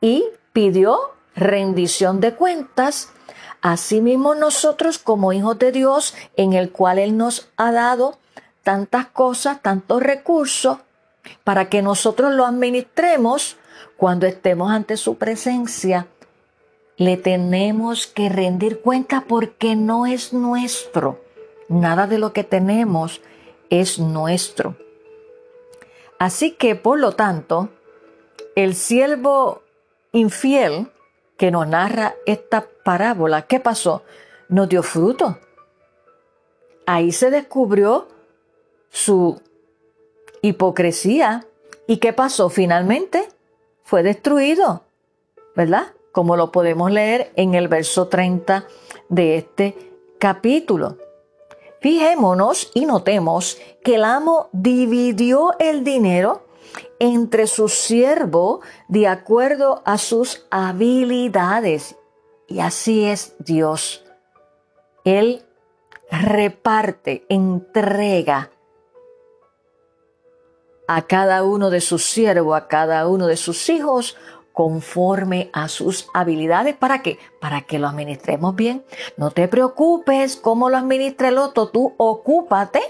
y 0.00 0.22
pidió 0.52 0.96
rendición 1.34 2.20
de 2.20 2.36
cuentas. 2.36 3.08
Asimismo 3.62 4.36
nosotros 4.36 4.98
como 4.98 5.32
hijos 5.32 5.58
de 5.58 5.72
Dios, 5.72 6.14
en 6.36 6.52
el 6.52 6.70
cual 6.70 7.00
Él 7.00 7.16
nos 7.16 7.48
ha 7.56 7.72
dado 7.72 8.16
tantas 8.62 9.06
cosas, 9.06 9.60
tantos 9.60 10.04
recursos, 10.04 10.78
para 11.42 11.68
que 11.68 11.82
nosotros 11.82 12.32
lo 12.32 12.46
administremos 12.46 13.56
cuando 13.96 14.28
estemos 14.28 14.70
ante 14.70 14.96
su 14.96 15.16
presencia 15.16 16.06
le 17.00 17.16
tenemos 17.16 18.06
que 18.06 18.28
rendir 18.28 18.82
cuenta 18.82 19.24
porque 19.26 19.74
no 19.74 20.04
es 20.04 20.34
nuestro. 20.34 21.18
Nada 21.70 22.06
de 22.06 22.18
lo 22.18 22.34
que 22.34 22.44
tenemos 22.44 23.22
es 23.70 23.98
nuestro. 23.98 24.76
Así 26.18 26.50
que, 26.50 26.74
por 26.76 26.98
lo 26.98 27.12
tanto, 27.12 27.70
el 28.54 28.74
siervo 28.74 29.62
infiel 30.12 30.88
que 31.38 31.50
nos 31.50 31.66
narra 31.66 32.16
esta 32.26 32.66
parábola, 32.84 33.46
¿qué 33.46 33.60
pasó? 33.60 34.02
No 34.50 34.66
dio 34.66 34.82
fruto. 34.82 35.38
Ahí 36.84 37.12
se 37.12 37.30
descubrió 37.30 38.08
su 38.90 39.40
hipocresía. 40.42 41.46
¿Y 41.86 41.96
qué 41.96 42.12
pasó? 42.12 42.50
Finalmente 42.50 43.26
fue 43.84 44.02
destruido, 44.02 44.84
¿verdad? 45.56 45.94
Como 46.20 46.36
lo 46.36 46.52
podemos 46.52 46.90
leer 46.90 47.32
en 47.34 47.54
el 47.54 47.68
verso 47.68 48.08
30 48.08 48.66
de 49.08 49.38
este 49.38 49.74
capítulo. 50.18 50.98
Fijémonos 51.80 52.70
y 52.74 52.84
notemos 52.84 53.56
que 53.82 53.94
el 53.94 54.04
amo 54.04 54.50
dividió 54.52 55.58
el 55.58 55.82
dinero 55.82 56.46
entre 56.98 57.46
sus 57.46 57.72
siervos 57.72 58.60
de 58.86 59.08
acuerdo 59.08 59.80
a 59.86 59.96
sus 59.96 60.46
habilidades. 60.50 61.96
Y 62.48 62.60
así 62.60 63.06
es 63.06 63.34
Dios. 63.38 64.04
Él 65.06 65.42
reparte, 66.10 67.24
entrega 67.30 68.50
a 70.86 71.00
cada 71.06 71.44
uno 71.44 71.70
de 71.70 71.80
sus 71.80 72.04
siervos, 72.04 72.58
a 72.58 72.68
cada 72.68 73.08
uno 73.08 73.26
de 73.26 73.38
sus 73.38 73.70
hijos, 73.70 74.18
conforme 74.60 75.48
a 75.54 75.68
sus 75.68 76.10
habilidades. 76.12 76.76
¿Para 76.76 77.00
qué? 77.00 77.18
Para 77.40 77.62
que 77.62 77.78
lo 77.78 77.88
administremos 77.88 78.54
bien. 78.54 78.84
No 79.16 79.30
te 79.30 79.48
preocupes 79.48 80.36
cómo 80.36 80.68
lo 80.68 80.76
administra 80.76 81.28
el 81.28 81.38
otro. 81.38 81.68
Tú 81.68 81.94
ocúpate 81.96 82.82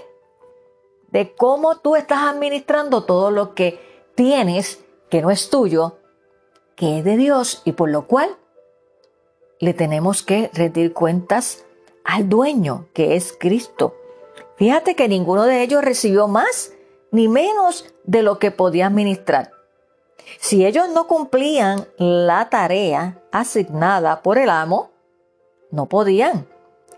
de 1.11 1.33
cómo 1.33 1.77
tú 1.77 1.95
estás 1.95 2.23
administrando 2.23 3.05
todo 3.05 3.31
lo 3.31 3.55
que 3.55 3.79
tienes, 4.15 4.83
que 5.09 5.21
no 5.21 5.31
es 5.31 5.49
tuyo, 5.49 5.99
que 6.75 6.97
es 6.97 7.05
de 7.05 7.15
Dios 7.15 7.61
y 7.63 7.71
por 7.71 7.89
lo 7.89 8.05
cual 8.05 8.35
le 9.61 9.73
tenemos 9.73 10.23
que 10.23 10.51
rendir 10.53 10.91
cuentas 10.91 11.63
al 12.03 12.27
dueño, 12.27 12.89
que 12.91 13.15
es 13.15 13.33
Cristo. 13.39 13.95
Fíjate 14.57 14.97
que 14.97 15.07
ninguno 15.07 15.45
de 15.45 15.63
ellos 15.63 15.85
recibió 15.85 16.27
más 16.27 16.73
ni 17.11 17.29
menos 17.29 17.85
de 18.03 18.23
lo 18.23 18.39
que 18.39 18.51
podía 18.51 18.87
administrar. 18.87 19.60
Si 20.39 20.65
ellos 20.65 20.89
no 20.89 21.07
cumplían 21.07 21.87
la 21.97 22.49
tarea 22.49 23.21
asignada 23.31 24.21
por 24.21 24.37
el 24.37 24.49
amo, 24.49 24.91
no 25.69 25.85
podían 25.85 26.47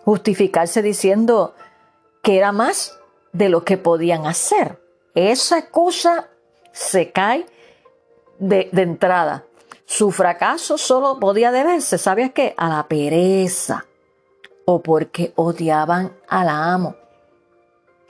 justificarse 0.06 0.82
diciendo 0.82 1.54
que 2.22 2.38
era 2.38 2.52
más 2.52 2.98
de 3.34 3.50
lo 3.50 3.64
que 3.64 3.78
podían 3.78 4.26
hacer. 4.26 4.80
Esa 5.16 5.70
cosa 5.70 6.30
se 6.72 7.12
cae 7.12 7.46
de, 8.40 8.70
entrada. 8.74 9.44
Su 9.86 10.12
fracaso 10.12 10.78
solo 10.78 11.20
podía 11.20 11.52
deberse, 11.52 11.98
¿sabes 11.98 12.32
qué? 12.32 12.54
A 12.58 12.70
la 12.70 12.88
pereza 12.88 13.86
o 14.66 14.82
porque 14.82 15.34
odiaban 15.36 16.14
al 16.28 16.50
amo. 16.50 16.96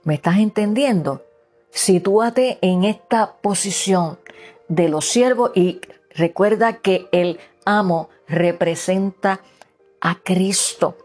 ¿Me 0.03 0.15
estás 0.15 0.37
entendiendo? 0.37 1.23
Sitúate 1.71 2.59
en 2.61 2.83
esta 2.83 3.33
posición 3.41 4.19
de 4.67 4.89
los 4.89 5.05
siervos 5.05 5.51
y 5.55 5.81
recuerda 6.11 6.77
que 6.77 7.07
el 7.11 7.39
amo 7.65 8.09
representa 8.27 9.41
a 10.01 10.15
Cristo. 10.15 10.97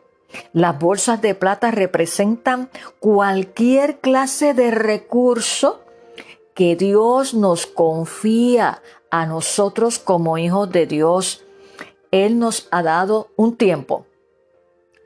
Las 0.52 0.78
bolsas 0.78 1.22
de 1.22 1.34
plata 1.34 1.70
representan 1.70 2.70
cualquier 3.00 3.98
clase 4.00 4.54
de 4.54 4.70
recurso 4.70 5.80
que 6.54 6.76
Dios 6.76 7.34
nos 7.34 7.66
confía 7.66 8.82
a 9.10 9.26
nosotros 9.26 9.98
como 9.98 10.38
hijos 10.38 10.70
de 10.70 10.86
Dios. 10.86 11.44
Él 12.10 12.38
nos 12.38 12.68
ha 12.70 12.82
dado 12.82 13.28
un 13.36 13.56
tiempo. 13.56 14.06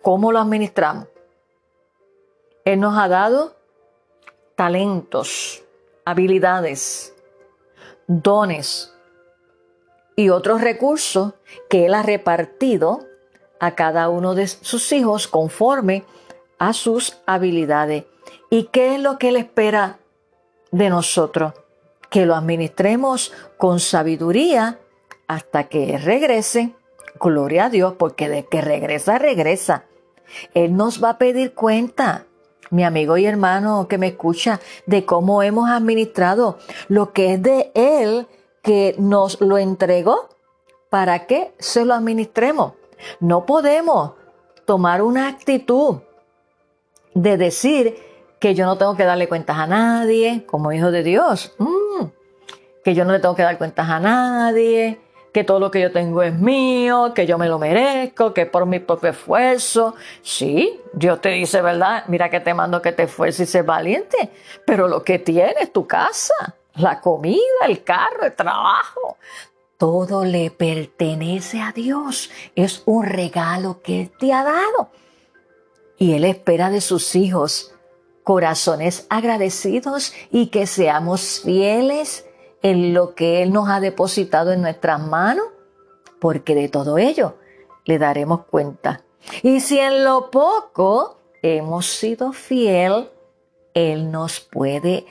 ¿Cómo 0.02 0.32
lo 0.32 0.40
administramos? 0.40 1.08
Él 2.64 2.80
nos 2.80 2.98
ha 2.98 3.08
dado 3.08 3.56
talentos, 4.56 5.62
habilidades, 6.04 7.14
dones 8.20 8.92
y 10.16 10.28
otros 10.28 10.60
recursos 10.60 11.34
que 11.70 11.86
Él 11.86 11.94
ha 11.94 12.02
repartido 12.02 13.06
a 13.60 13.74
cada 13.74 14.08
uno 14.08 14.34
de 14.34 14.46
sus 14.48 14.92
hijos 14.92 15.28
conforme 15.28 16.04
a 16.58 16.72
sus 16.72 17.18
habilidades. 17.26 18.04
¿Y 18.50 18.64
qué 18.64 18.94
es 18.94 19.00
lo 19.00 19.18
que 19.18 19.30
Él 19.30 19.36
espera 19.36 19.98
de 20.70 20.90
nosotros? 20.90 21.54
Que 22.10 22.26
lo 22.26 22.34
administremos 22.34 23.32
con 23.56 23.80
sabiduría 23.80 24.78
hasta 25.26 25.64
que 25.68 25.94
Él 25.94 26.02
regrese. 26.02 26.74
Gloria 27.20 27.66
a 27.66 27.70
Dios, 27.70 27.94
porque 27.98 28.28
de 28.28 28.46
que 28.46 28.60
regresa, 28.60 29.18
regresa. 29.18 29.84
Él 30.54 30.76
nos 30.76 31.02
va 31.02 31.10
a 31.10 31.18
pedir 31.18 31.54
cuenta, 31.54 32.26
mi 32.72 32.84
amigo 32.84 33.16
y 33.16 33.26
hermano 33.26 33.86
que 33.86 33.98
me 33.98 34.08
escucha, 34.08 34.60
de 34.86 35.04
cómo 35.04 35.42
hemos 35.42 35.70
administrado 35.70 36.58
lo 36.88 37.12
que 37.12 37.34
es 37.34 37.42
de 37.42 37.70
Él 37.74 38.26
que 38.62 38.96
nos 38.98 39.40
lo 39.40 39.58
entregó 39.58 40.28
para 40.88 41.26
que 41.26 41.54
se 41.58 41.84
lo 41.84 41.94
administremos. 41.94 42.72
No 43.20 43.46
podemos 43.46 44.12
tomar 44.64 45.02
una 45.02 45.28
actitud 45.28 46.00
de 47.14 47.36
decir 47.36 47.96
que 48.38 48.54
yo 48.54 48.64
no 48.64 48.78
tengo 48.78 48.96
que 48.96 49.04
darle 49.04 49.28
cuentas 49.28 49.58
a 49.58 49.66
nadie 49.66 50.46
como 50.46 50.72
hijo 50.72 50.90
de 50.90 51.02
Dios, 51.02 51.54
mm, 51.58 52.04
que 52.84 52.94
yo 52.94 53.04
no 53.04 53.12
le 53.12 53.20
tengo 53.20 53.34
que 53.34 53.42
dar 53.42 53.58
cuentas 53.58 53.88
a 53.88 54.00
nadie, 54.00 54.98
que 55.32 55.44
todo 55.44 55.58
lo 55.58 55.70
que 55.70 55.80
yo 55.80 55.90
tengo 55.90 56.22
es 56.22 56.34
mío, 56.34 57.12
que 57.14 57.26
yo 57.26 57.38
me 57.38 57.48
lo 57.48 57.58
merezco, 57.58 58.34
que 58.34 58.46
por 58.46 58.66
mi 58.66 58.80
propio 58.80 59.10
esfuerzo. 59.10 59.94
Sí, 60.22 60.80
Dios 60.92 61.20
te 61.20 61.30
dice, 61.30 61.62
¿verdad? 61.62 62.04
Mira 62.08 62.28
que 62.28 62.40
te 62.40 62.52
mando 62.52 62.82
que 62.82 62.92
te 62.92 63.04
esfuerces 63.04 63.48
y 63.48 63.52
seas 63.52 63.66
valiente, 63.66 64.30
pero 64.66 64.88
lo 64.88 65.02
que 65.02 65.18
tienes, 65.18 65.72
tu 65.72 65.86
casa, 65.86 66.34
la 66.74 67.00
comida, 67.00 67.40
el 67.66 67.82
carro, 67.82 68.24
el 68.24 68.34
trabajo, 68.34 69.16
todo 69.78 70.24
le 70.24 70.50
pertenece 70.50 71.60
a 71.60 71.72
Dios. 71.72 72.30
Es 72.54 72.82
un 72.84 73.04
regalo 73.04 73.80
que 73.82 74.02
Él 74.02 74.12
te 74.18 74.32
ha 74.32 74.44
dado. 74.44 74.90
Y 75.98 76.12
Él 76.12 76.24
espera 76.24 76.70
de 76.70 76.80
sus 76.80 77.16
hijos 77.16 77.74
corazones 78.22 79.06
agradecidos 79.10 80.12
y 80.30 80.48
que 80.48 80.66
seamos 80.66 81.40
fieles 81.42 82.26
en 82.62 82.94
lo 82.94 83.14
que 83.14 83.42
Él 83.42 83.52
nos 83.52 83.68
ha 83.68 83.80
depositado 83.80 84.52
en 84.52 84.62
nuestras 84.62 85.00
manos, 85.00 85.46
porque 86.20 86.54
de 86.54 86.68
todo 86.68 86.98
ello 86.98 87.34
le 87.84 87.98
daremos 87.98 88.44
cuenta. 88.46 89.02
Y 89.42 89.60
si 89.60 89.78
en 89.78 90.04
lo 90.04 90.30
poco 90.30 91.18
hemos 91.42 91.86
sido 91.86 92.32
fiel, 92.32 93.10
Él 93.74 94.10
nos 94.10 94.40
puede 94.40 95.06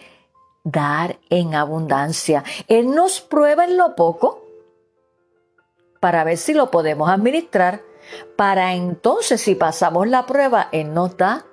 dar 0.64 1.18
en 1.30 1.56
abundancia. 1.56 2.44
Él 2.68 2.94
nos 2.94 3.22
prueba 3.22 3.66
en 3.66 3.78
lo 3.78 3.96
poco 3.96 4.46
para 6.00 6.24
ver 6.24 6.38
si 6.38 6.54
lo 6.54 6.72
podemos 6.72 7.10
administrar, 7.10 7.82
para 8.36 8.74
entonces 8.74 9.42
si 9.42 9.56
pasamos 9.56 10.08
la 10.08 10.26
prueba, 10.26 10.70
Él 10.72 10.94
nos 10.94 11.16
da 11.18 11.46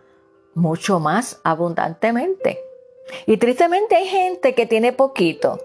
mucho 0.54 1.00
más 1.00 1.40
abundantemente. 1.44 2.60
Y 3.26 3.36
tristemente 3.36 3.96
hay 3.96 4.06
gente 4.06 4.54
que 4.54 4.66
tiene 4.66 4.92
poquito 4.92 5.58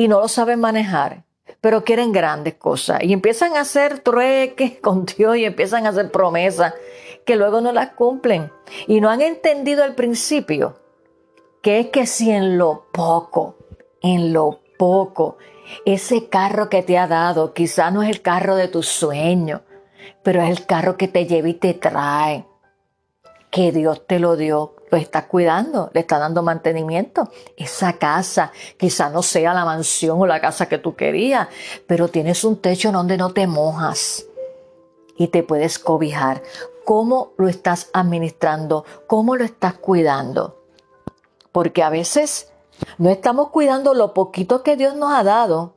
y 0.00 0.08
no 0.08 0.18
lo 0.18 0.28
saben 0.28 0.60
manejar, 0.60 1.24
pero 1.60 1.84
quieren 1.84 2.10
grandes 2.10 2.54
cosas. 2.54 3.00
Y 3.02 3.12
empiezan 3.12 3.54
a 3.54 3.60
hacer 3.60 3.98
trueques 3.98 4.78
con 4.80 5.04
Dios 5.04 5.36
y 5.36 5.44
empiezan 5.44 5.84
a 5.84 5.90
hacer 5.90 6.10
promesas 6.10 6.72
que 7.26 7.36
luego 7.36 7.60
no 7.60 7.70
las 7.70 7.90
cumplen. 7.90 8.50
Y 8.86 9.02
no 9.02 9.10
han 9.10 9.20
entendido 9.20 9.84
el 9.84 9.94
principio, 9.94 10.80
que 11.60 11.80
es 11.80 11.88
que 11.88 12.06
si 12.06 12.30
en 12.30 12.56
lo 12.56 12.86
poco, 12.94 13.58
en 14.00 14.32
lo 14.32 14.60
poco, 14.78 15.36
ese 15.84 16.30
carro 16.30 16.70
que 16.70 16.82
te 16.82 16.96
ha 16.96 17.06
dado 17.06 17.52
quizá 17.52 17.90
no 17.90 18.02
es 18.02 18.08
el 18.08 18.22
carro 18.22 18.56
de 18.56 18.68
tus 18.68 18.88
sueños, 18.88 19.60
pero 20.22 20.40
es 20.40 20.48
el 20.48 20.64
carro 20.64 20.96
que 20.96 21.08
te 21.08 21.26
lleva 21.26 21.50
y 21.50 21.54
te 21.54 21.74
trae, 21.74 22.46
que 23.50 23.70
Dios 23.70 24.06
te 24.06 24.18
lo 24.18 24.38
dio, 24.38 24.76
lo 24.90 24.98
está 24.98 25.26
cuidando, 25.28 25.90
le 25.92 26.00
está 26.00 26.18
dando 26.18 26.42
mantenimiento. 26.42 27.28
Esa 27.56 27.94
casa 27.94 28.52
quizá 28.76 29.08
no 29.08 29.22
sea 29.22 29.54
la 29.54 29.64
mansión 29.64 30.20
o 30.20 30.26
la 30.26 30.40
casa 30.40 30.68
que 30.68 30.78
tú 30.78 30.96
querías, 30.96 31.48
pero 31.86 32.08
tienes 32.08 32.44
un 32.44 32.56
techo 32.60 32.90
donde 32.90 33.16
no 33.16 33.32
te 33.32 33.46
mojas 33.46 34.26
y 35.16 35.28
te 35.28 35.42
puedes 35.42 35.78
cobijar. 35.78 36.42
¿Cómo 36.84 37.32
lo 37.36 37.48
estás 37.48 37.90
administrando? 37.92 38.84
¿Cómo 39.06 39.36
lo 39.36 39.44
estás 39.44 39.74
cuidando? 39.74 40.60
Porque 41.52 41.82
a 41.82 41.90
veces 41.90 42.52
no 42.98 43.10
estamos 43.10 43.50
cuidando 43.50 43.94
lo 43.94 44.14
poquito 44.14 44.62
que 44.62 44.76
Dios 44.76 44.96
nos 44.96 45.12
ha 45.12 45.22
dado, 45.22 45.74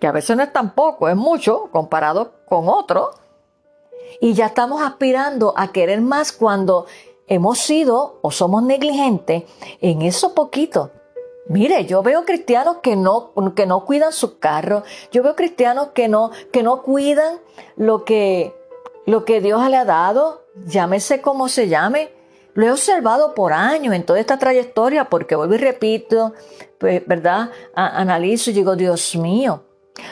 que 0.00 0.06
a 0.06 0.12
veces 0.12 0.36
no 0.36 0.42
es 0.42 0.52
tan 0.52 0.74
poco, 0.74 1.08
es 1.08 1.16
mucho 1.16 1.68
comparado 1.70 2.32
con 2.46 2.68
otro, 2.68 3.10
y 4.20 4.34
ya 4.34 4.46
estamos 4.46 4.82
aspirando 4.82 5.54
a 5.56 5.72
querer 5.72 6.00
más 6.00 6.32
cuando 6.32 6.86
hemos 7.26 7.58
sido 7.58 8.18
o 8.22 8.30
somos 8.30 8.62
negligentes 8.62 9.44
en 9.80 10.02
eso 10.02 10.34
poquito. 10.34 10.90
Mire, 11.46 11.84
yo 11.84 12.02
veo 12.02 12.24
cristianos 12.24 12.78
que 12.82 12.96
no, 12.96 13.32
que 13.54 13.66
no 13.66 13.84
cuidan 13.84 14.12
sus 14.12 14.34
carros, 14.34 14.84
yo 15.12 15.22
veo 15.22 15.36
cristianos 15.36 15.88
que 15.94 16.08
no, 16.08 16.30
que 16.52 16.62
no 16.62 16.82
cuidan 16.82 17.38
lo 17.76 18.04
que, 18.04 18.54
lo 19.04 19.24
que 19.26 19.42
Dios 19.42 19.68
le 19.68 19.76
ha 19.76 19.84
dado, 19.84 20.42
llámese 20.66 21.20
como 21.20 21.48
se 21.48 21.68
llame. 21.68 22.10
Lo 22.54 22.66
he 22.66 22.70
observado 22.70 23.34
por 23.34 23.52
años 23.52 23.94
en 23.94 24.06
toda 24.06 24.20
esta 24.20 24.38
trayectoria, 24.38 25.10
porque 25.10 25.34
vuelvo 25.34 25.54
y 25.54 25.58
repito, 25.58 26.32
pues, 26.78 27.04
¿verdad? 27.06 27.50
analizo 27.74 28.50
y 28.50 28.54
digo, 28.54 28.76
Dios 28.76 29.16
mío, 29.16 29.64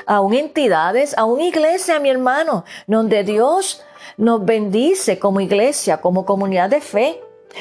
aún 0.07 0.35
entidades, 0.35 1.17
aún 1.17 1.41
iglesia, 1.41 1.99
mi 1.99 2.11
hermano, 2.11 2.65
donde 2.87 3.25
Dios 3.25 3.83
nos 4.17 4.45
bendice 4.45 5.19
como 5.19 5.41
iglesia, 5.41 6.01
como 6.01 6.25
comunidad 6.25 6.71
de 6.71 6.81
fe, 6.81 7.21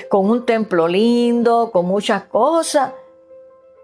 con 0.09 0.29
un 0.29 0.45
templo 0.45 0.87
lindo, 0.87 1.71
con 1.71 1.85
muchas 1.85 2.23
cosas. 2.23 2.93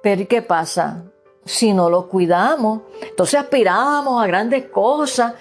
Pero 0.02 0.28
¿qué 0.28 0.41
pasa? 0.41 1.04
Si 1.45 1.73
no 1.73 1.89
lo 1.89 2.10
cuidamos, 2.10 2.82
entonces 3.02 3.39
aspiramos 3.39 4.21
a 4.21 4.28
grandes 4.28 4.65
cosas, 4.65 5.34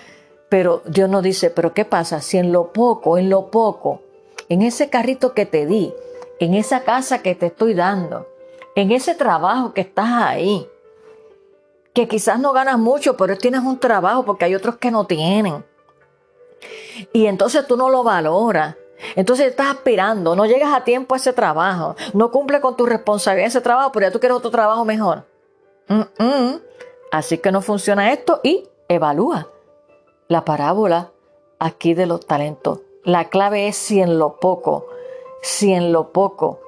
pero 0.48 0.82
Dios 0.87 1.09
nos 1.11 1.22
dice, 1.22 1.50
pero 1.50 1.74
¿qué 1.74 1.85
pasa? 1.85 2.20
Si 2.20 2.38
en 2.38 2.52
lo 2.52 2.72
poco, 2.72 3.18
en 3.18 3.28
lo 3.28 3.50
poco, 3.50 4.02
en 4.48 4.62
ese 4.62 4.88
carrito 4.88 5.35
que 5.35 5.46
te 5.46 5.66
di, 5.66 5.92
en 6.38 6.54
esa 6.54 6.85
casa 6.85 7.22
que 7.22 7.35
te 7.35 7.46
estoy 7.46 7.74
dando, 7.74 8.28
en 8.76 8.92
ese 8.92 9.14
trabajo 9.14 9.72
que 9.72 9.80
estás 9.80 10.11
ahí, 10.11 10.68
que 11.96 12.06
quizás 12.06 12.38
no 12.38 12.52
ganas 12.52 12.78
mucho, 12.78 13.16
pero 13.16 13.38
tienes 13.38 13.62
un 13.62 13.78
trabajo 13.78 14.22
porque 14.22 14.44
hay 14.44 14.54
otros 14.54 14.76
que 14.76 14.90
no 14.90 15.06
tienen. 15.06 15.64
Y 17.14 17.24
entonces 17.24 17.66
tú 17.66 17.78
no 17.78 17.88
lo 17.88 18.04
valoras. 18.04 18.76
Entonces 19.14 19.46
estás 19.46 19.68
aspirando, 19.68 20.37
no 20.37 20.44
llegas 20.44 20.74
a 20.74 20.85
tiempo 20.85 21.14
a 21.14 21.16
ese 21.16 21.32
trabajo, 21.32 21.96
no 22.12 22.30
cumple 22.30 22.61
con 22.61 22.76
tu 22.76 22.85
responsabilidad 22.85 23.48
ese 23.48 23.62
trabajo, 23.62 23.92
pero 23.92 24.09
ya 24.09 24.12
tú 24.12 24.20
quieres 24.20 24.37
otro 24.37 24.50
trabajo 24.50 24.85
mejor. 24.85 25.24
Así 27.11 27.38
que 27.38 27.50
no 27.50 27.62
funciona 27.62 28.12
esto 28.12 28.40
y 28.42 28.68
evalúa 28.88 29.48
la 30.28 30.44
parábola 30.44 31.12
aquí 31.59 31.94
de 31.94 32.04
los 32.04 32.26
talentos. 32.26 32.80
La 33.04 33.30
clave 33.30 33.68
es 33.68 33.76
si 33.76 34.02
en 34.02 34.18
lo 34.18 34.37
poco, 34.37 34.87
si 35.40 35.72
en 35.72 35.92
lo 35.92 36.12
poco. 36.12 36.61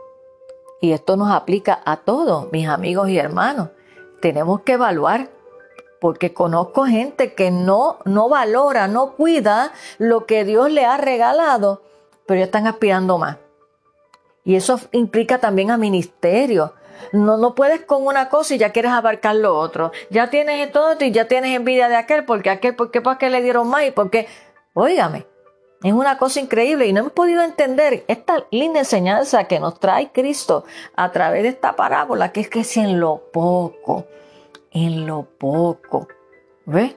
Y 0.80 0.92
esto 0.92 1.18
nos 1.18 1.30
aplica 1.30 1.82
a 1.84 1.98
todos, 1.98 2.50
mis 2.50 2.66
amigos 2.66 3.10
y 3.10 3.18
hermanos 3.18 3.68
tenemos 4.20 4.62
que 4.62 4.72
evaluar 4.72 5.28
porque 6.00 6.32
conozco 6.32 6.84
gente 6.84 7.34
que 7.34 7.50
no, 7.50 7.98
no 8.04 8.28
valora, 8.28 8.88
no 8.88 9.14
cuida 9.14 9.72
lo 9.98 10.26
que 10.26 10.44
Dios 10.44 10.70
le 10.70 10.84
ha 10.84 10.96
regalado, 10.96 11.82
pero 12.26 12.38
ya 12.38 12.44
están 12.46 12.66
aspirando 12.66 13.18
más. 13.18 13.38
Y 14.44 14.56
eso 14.56 14.80
implica 14.92 15.38
también 15.38 15.70
a 15.70 15.76
ministerio. 15.76 16.72
No, 17.12 17.36
no 17.36 17.54
puedes 17.54 17.82
con 17.82 18.06
una 18.06 18.28
cosa 18.28 18.54
y 18.54 18.58
ya 18.58 18.72
quieres 18.72 18.92
abarcar 18.92 19.36
lo 19.36 19.56
otro. 19.58 19.92
Ya 20.10 20.30
tienes 20.30 20.72
todo 20.72 20.96
y 21.00 21.10
ya 21.10 21.26
tienes 21.26 21.54
envidia 21.54 21.88
de 21.88 21.96
aquel, 21.96 22.24
porque 22.24 22.50
aquel, 22.50 22.74
porque 22.74 23.00
para 23.00 23.18
qué 23.18 23.30
le 23.30 23.42
dieron 23.42 23.68
más 23.68 23.84
y 23.84 23.90
porque, 23.90 24.26
óigame, 24.74 25.26
es 25.82 25.92
una 25.92 26.18
cosa 26.18 26.40
increíble 26.40 26.86
y 26.86 26.92
no 26.92 27.00
hemos 27.00 27.12
podido 27.12 27.42
entender 27.42 28.04
esta 28.08 28.44
linda 28.50 28.80
enseñanza 28.80 29.44
que 29.44 29.60
nos 29.60 29.78
trae 29.78 30.10
Cristo 30.10 30.64
a 30.96 31.12
través 31.12 31.44
de 31.44 31.50
esta 31.50 31.76
parábola, 31.76 32.32
que 32.32 32.40
es 32.40 32.48
que 32.48 32.64
si 32.64 32.80
en 32.80 32.98
lo 32.98 33.22
poco, 33.32 34.06
en 34.72 35.06
lo 35.06 35.22
poco. 35.22 36.08
¿Ves? 36.66 36.96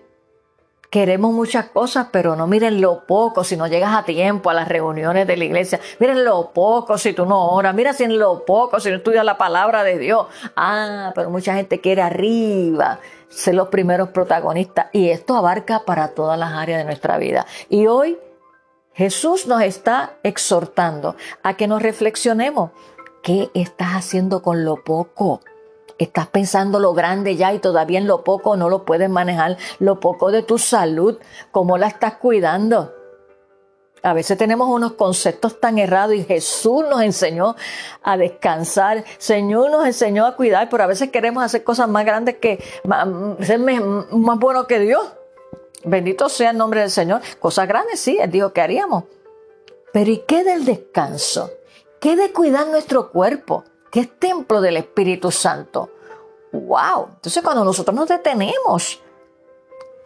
Queremos 0.89 1.32
muchas 1.32 1.67
cosas, 1.67 2.08
pero 2.12 2.36
no 2.36 2.48
miren 2.48 2.82
lo 2.82 3.06
poco 3.06 3.46
si 3.46 3.56
no 3.56 3.67
llegas 3.67 3.96
a 3.96 4.04
tiempo 4.04 4.50
a 4.50 4.54
las 4.54 4.67
reuniones 4.67 5.26
de 5.26 5.38
la 5.38 5.46
iglesia. 5.46 5.80
Miren 6.00 6.26
lo 6.26 6.52
poco 6.52 6.98
si 6.98 7.13
tú 7.13 7.26
no 7.26 7.52
oras. 7.52 7.74
Mira 7.74 7.94
si 7.94 8.04
en 8.04 8.20
lo 8.20 8.44
poco 8.44 8.80
si 8.82 8.89
no 8.89 8.98
estudias 8.98 9.24
la 9.24 9.38
palabra 9.38 9.84
de 9.84 9.98
Dios. 10.00 10.28
Ah, 10.58 11.13
pero 11.15 11.30
mucha 11.30 11.54
gente 11.54 11.80
quiere 11.80 12.02
arriba 12.02 13.00
ser 13.30 13.56
los 13.56 13.70
primeros 13.70 14.10
protagonistas. 14.10 14.88
Y 14.91 15.12
esto 15.12 15.38
abarca 15.38 15.84
para 15.86 16.10
todas 16.10 16.38
las 16.38 16.52
áreas 16.52 16.80
de 16.80 16.86
nuestra 16.86 17.17
vida. 17.17 17.46
Y 17.70 17.88
hoy 17.88 18.17
Jesús 18.93 19.47
nos 19.47 19.62
está 19.62 20.17
exhortando 20.23 21.15
a 21.43 21.56
que 21.56 21.67
nos 21.67 21.82
reflexionemos. 21.82 22.71
¿Qué 23.23 23.49
estás 23.54 23.89
haciendo 23.89 24.41
con 24.41 24.65
lo 24.65 24.84
poco? 24.84 25.41
Estás 25.97 26.27
pensando 26.27 26.80
lo 26.80 26.93
grande 26.93 27.36
ya 27.36 27.54
y 27.54 27.60
todavía 27.60 27.99
en 27.99 28.08
lo 28.08 28.23
poco 28.23 28.58
no 28.58 28.69
lo 28.69 28.84
puedes 28.86 29.10
manejar, 29.10 29.58
lo 29.80 29.99
poco 29.99 30.32
de 30.32 30.41
tu 30.41 30.58
salud, 30.58 31.19
¿cómo 31.51 31.77
la 31.77 31.88
estás 31.88 32.15
cuidando? 32.15 32.93
A 34.04 34.13
veces 34.13 34.36
tenemos 34.36 34.67
unos 34.67 34.93
conceptos 34.93 35.60
tan 35.60 35.77
errados 35.77 36.15
y 36.15 36.23
Jesús 36.23 36.84
nos 36.89 37.01
enseñó 37.01 37.56
a 38.01 38.17
descansar, 38.17 39.06
Señor 39.19 39.69
nos 39.69 39.86
enseñó 39.86 40.25
a 40.25 40.36
cuidar, 40.36 40.69
pero 40.69 40.84
a 40.84 40.88
veces 40.88 41.12
queremos 41.12 41.43
hacer 41.43 41.63
cosas 41.63 41.88
más 41.88 42.04
grandes 42.04 42.38
que 42.38 42.63
ser 43.41 43.60
más 43.60 44.39
bueno 44.39 44.65
que 44.65 44.80
Dios. 44.80 45.21
Bendito 45.84 46.30
sea 46.30 46.52
el 46.52 46.58
nombre 46.58 46.82
del 46.82 46.91
Señor. 46.91 47.22
Cosas 47.39 47.67
grandes, 47.67 48.00
sí, 48.00 48.17
Él 48.22 48.32
dijo 48.32 48.54
que 48.54 48.62
haríamos. 48.62 49.06
Pero 49.94 50.12
¿y 50.12 50.20
qué 50.28 50.44
del 50.44 50.65
descanso? 50.65 51.52
¿Qué 52.00 52.15
de 52.15 52.32
cuidar 52.32 52.67
nuestro 52.67 53.12
cuerpo? 53.12 53.63
que 53.91 54.00
es 54.00 54.20
templo 54.20 54.62
del 54.62 54.78
Espíritu 54.78 55.30
Santo. 55.30 55.91
¡Wow! 56.54 57.10
Entonces 57.15 57.44
cuando 57.44 57.63
nosotros 57.63 57.94
nos 57.96 58.08
detenemos 58.08 59.02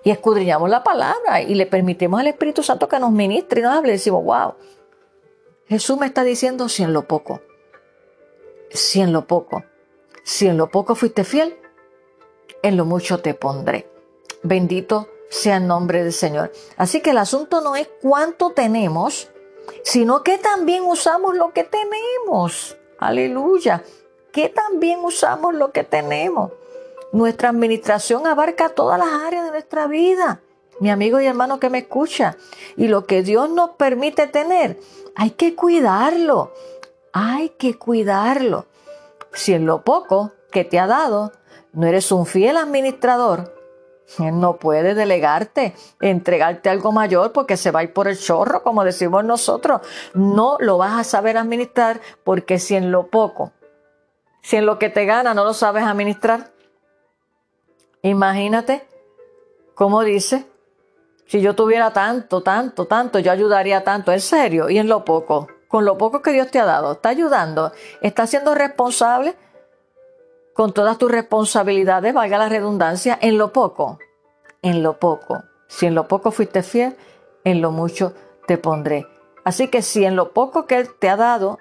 y 0.04 0.10
escudriñamos 0.10 0.70
la 0.70 0.84
palabra 0.84 1.42
y 1.42 1.56
le 1.56 1.68
permitimos 1.68 2.20
al 2.20 2.28
Espíritu 2.28 2.64
Santo 2.64 2.88
que 2.88 3.00
nos 3.00 3.12
ministre 3.12 3.62
y 3.62 3.64
nos 3.64 3.78
hable, 3.78 3.94
decimos, 3.94 4.24
wow, 4.24 4.56
Jesús 5.68 5.98
me 5.98 6.08
está 6.08 6.24
diciendo 6.24 6.68
si 6.68 6.84
en 6.84 6.94
lo 6.94 7.08
poco, 7.08 7.42
si 8.70 9.02
en 9.02 9.14
lo 9.14 9.26
poco, 9.26 9.64
si 10.24 10.48
en 10.48 10.58
lo 10.58 10.70
poco 10.70 10.96
fuiste 10.96 11.24
fiel, 11.24 11.58
en 12.62 12.78
lo 12.78 12.86
mucho 12.86 13.20
te 13.22 13.34
pondré. 13.34 13.90
Bendito 14.44 15.08
sea 15.30 15.58
el 15.58 15.68
nombre 15.68 16.04
del 16.04 16.14
Señor. 16.14 16.52
Así 16.78 17.02
que 17.02 17.12
el 17.12 17.18
asunto 17.18 17.62
no 17.62 17.76
es 17.76 17.90
cuánto 18.02 18.52
tenemos, 18.52 19.30
sino 19.84 20.24
que 20.24 20.38
también 20.38 20.84
usamos 20.84 21.36
lo 21.36 21.54
que 21.54 21.64
tenemos. 21.64 22.78
Aleluya. 23.00 23.84
Que 24.32 24.50
también 24.50 25.00
usamos 25.04 25.54
lo 25.54 25.72
que 25.72 25.84
tenemos. 25.84 26.52
Nuestra 27.12 27.50
administración 27.50 28.28
abarca 28.28 28.70
todas 28.70 29.00
las 29.00 29.08
áreas 29.08 29.46
de 29.46 29.52
nuestra 29.52 29.88
vida. 29.88 30.42
Mi 30.80 30.90
amigo 30.90 31.22
y 31.22 31.26
hermano 31.26 31.60
que 31.60 31.70
me 31.70 31.80
escucha. 31.80 32.36
Y 32.76 32.88
lo 32.88 33.06
que 33.06 33.24
Dios 33.24 33.50
nos 33.50 33.72
permite 33.72 34.28
tener, 34.28 34.80
hay 35.16 35.32
que 35.32 35.56
cuidarlo. 35.56 36.52
Hay 37.14 37.50
que 37.50 37.78
cuidarlo. 37.78 38.66
Si 39.34 39.54
en 39.54 39.66
lo 39.66 39.84
poco 39.84 40.34
que 40.52 40.66
te 40.66 40.80
ha 40.80 40.88
dado 40.88 41.32
no 41.72 41.88
eres 41.88 42.12
un 42.12 42.26
fiel 42.26 42.58
administrador, 42.58 43.55
no 44.20 44.58
puede 44.58 44.94
delegarte, 44.94 45.76
entregarte 46.00 46.70
algo 46.70 46.92
mayor 46.92 47.32
porque 47.32 47.58
se 47.58 47.72
va 47.72 47.82
a 47.82 47.84
ir 47.84 47.94
por 47.94 48.08
el 48.08 48.18
chorro, 48.18 48.64
como 48.64 48.84
decimos 48.84 49.24
nosotros. 49.24 49.82
No 50.14 50.58
lo 50.60 50.78
vas 50.78 51.00
a 51.00 51.04
saber 51.04 51.38
administrar 51.38 52.00
porque 52.24 52.60
si 52.60 52.76
en 52.76 52.92
lo 52.92 53.08
poco, 53.08 53.52
si 54.42 54.58
en 54.58 54.66
lo 54.66 54.80
que 54.80 54.90
te 54.90 55.06
gana 55.06 55.34
no 55.34 55.44
lo 55.44 55.54
sabes 55.54 55.84
administrar, 55.84 56.52
imagínate 58.04 58.88
cómo 59.74 60.04
dice, 60.04 60.46
si 61.26 61.42
yo 61.42 61.56
tuviera 61.56 61.92
tanto, 61.92 62.42
tanto, 62.42 62.86
tanto, 62.86 63.20
yo 63.20 63.32
ayudaría 63.32 63.84
tanto, 63.84 64.12
en 64.12 64.22
serio, 64.22 64.70
y 64.70 64.78
en 64.78 64.88
lo 64.88 65.04
poco, 65.04 65.48
con 65.68 65.84
lo 65.84 65.98
poco 65.98 66.22
que 66.22 66.32
Dios 66.32 66.52
te 66.52 66.60
ha 66.60 66.66
dado, 66.66 66.94
está 66.94 67.10
ayudando, 67.10 67.72
está 68.02 68.28
siendo 68.28 68.54
responsable 68.54 69.36
con 70.56 70.72
todas 70.72 70.98
tus 70.98 71.12
responsabilidades, 71.12 72.14
valga 72.14 72.38
la 72.38 72.48
redundancia, 72.48 73.20
en 73.22 73.38
lo 73.38 73.52
poco, 73.52 74.00
en 74.62 74.84
lo 74.84 75.00
poco. 75.00 75.44
Si 75.68 75.86
en 75.86 75.96
lo 75.96 76.08
poco 76.08 76.32
fuiste 76.32 76.64
fiel, 76.64 76.96
en 77.44 77.62
lo 77.62 77.72
mucho 77.72 78.14
te 78.48 78.58
pondré. 78.58 79.06
Así 79.44 79.68
que 79.68 79.82
si 79.82 80.06
en 80.06 80.16
lo 80.16 80.32
poco 80.32 80.66
que 80.66 80.78
Él 80.78 80.90
te 80.98 81.10
ha 81.10 81.18
dado, 81.18 81.60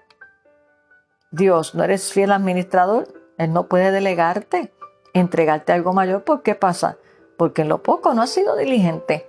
Dios, 1.33 1.75
no 1.75 1.83
eres 1.83 2.13
fiel 2.13 2.31
administrador, 2.31 3.09
Él 3.37 3.53
no 3.53 3.67
puede 3.67 3.91
delegarte, 3.91 4.73
entregarte 5.13 5.73
algo 5.73 5.93
mayor. 5.93 6.23
¿Por 6.23 6.43
qué 6.43 6.55
pasa? 6.55 6.97
Porque 7.37 7.63
en 7.63 7.69
lo 7.71 7.83
poco 7.83 8.15
no 8.15 8.23
has 8.23 8.31
sido 8.31 8.55
diligente. 8.55 9.29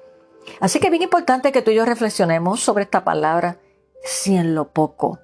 Así 0.59 0.79
que 0.79 0.87
es 0.87 0.91
bien 0.91 1.01
importante 1.01 1.51
que 1.51 1.63
tú 1.63 1.71
y 1.71 1.75
yo 1.75 1.85
reflexionemos 1.85 2.59
sobre 2.59 2.83
esta 2.83 3.03
palabra, 3.03 3.57
si 4.03 4.37
en 4.37 4.53
lo 4.53 4.67
poco. 4.67 5.17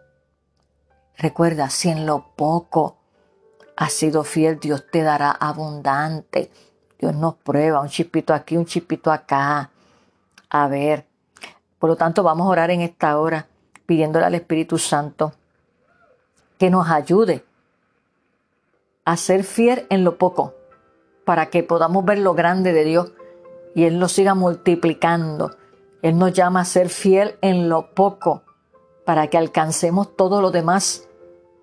Recuerda, 1.15 1.69
si 1.69 1.89
en 1.89 2.07
lo 2.07 2.33
poco 2.35 3.00
has 3.81 3.93
sido 3.93 4.23
fiel, 4.23 4.59
Dios 4.59 4.85
te 4.91 5.01
dará 5.01 5.31
abundante. 5.31 6.51
Dios 6.99 7.15
nos 7.15 7.33
prueba, 7.33 7.81
un 7.81 7.89
chipito 7.89 8.31
aquí, 8.31 8.55
un 8.55 8.67
chipito 8.67 9.11
acá. 9.11 9.71
A 10.51 10.67
ver. 10.67 11.07
Por 11.79 11.89
lo 11.89 11.95
tanto, 11.95 12.21
vamos 12.21 12.45
a 12.45 12.51
orar 12.51 12.69
en 12.69 12.81
esta 12.81 13.17
hora, 13.17 13.47
pidiéndole 13.87 14.25
al 14.25 14.35
Espíritu 14.35 14.77
Santo 14.77 15.33
que 16.59 16.69
nos 16.69 16.91
ayude 16.91 17.43
a 19.03 19.17
ser 19.17 19.43
fiel 19.43 19.87
en 19.89 20.03
lo 20.03 20.19
poco, 20.19 20.53
para 21.25 21.47
que 21.47 21.63
podamos 21.63 22.05
ver 22.05 22.19
lo 22.19 22.35
grande 22.35 22.73
de 22.73 22.83
Dios 22.83 23.13
y 23.73 23.85
Él 23.85 23.97
nos 23.97 24.11
siga 24.11 24.35
multiplicando. 24.35 25.57
Él 26.03 26.19
nos 26.19 26.33
llama 26.33 26.61
a 26.61 26.65
ser 26.65 26.89
fiel 26.89 27.35
en 27.41 27.67
lo 27.67 27.95
poco, 27.95 28.43
para 29.05 29.25
que 29.25 29.39
alcancemos 29.39 30.15
todo 30.15 30.39
lo 30.39 30.51
demás 30.51 31.07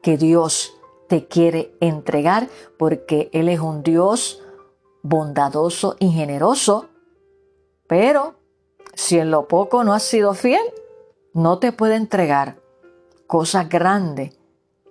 que 0.03 0.17
Dios 0.17 0.78
te 1.09 1.27
quiere 1.27 1.75
entregar 1.81 2.49
porque 2.79 3.31
Él 3.33 3.49
es 3.49 3.61
un 3.61 3.83
Dios 3.83 4.43
bondadoso 5.03 5.97
y 5.99 6.11
generoso, 6.11 6.89
pero 7.87 8.35
si 8.95 9.19
en 9.19 9.31
lo 9.31 9.49
poco 9.49 9.85
no 9.85 9.95
has 9.95 10.03
sido 10.03 10.35
fiel, 10.35 10.63
no 11.33 11.59
te 11.59 11.73
puede 11.73 11.97
entregar 11.97 12.57
cosas 13.27 13.69
grandes 13.69 14.37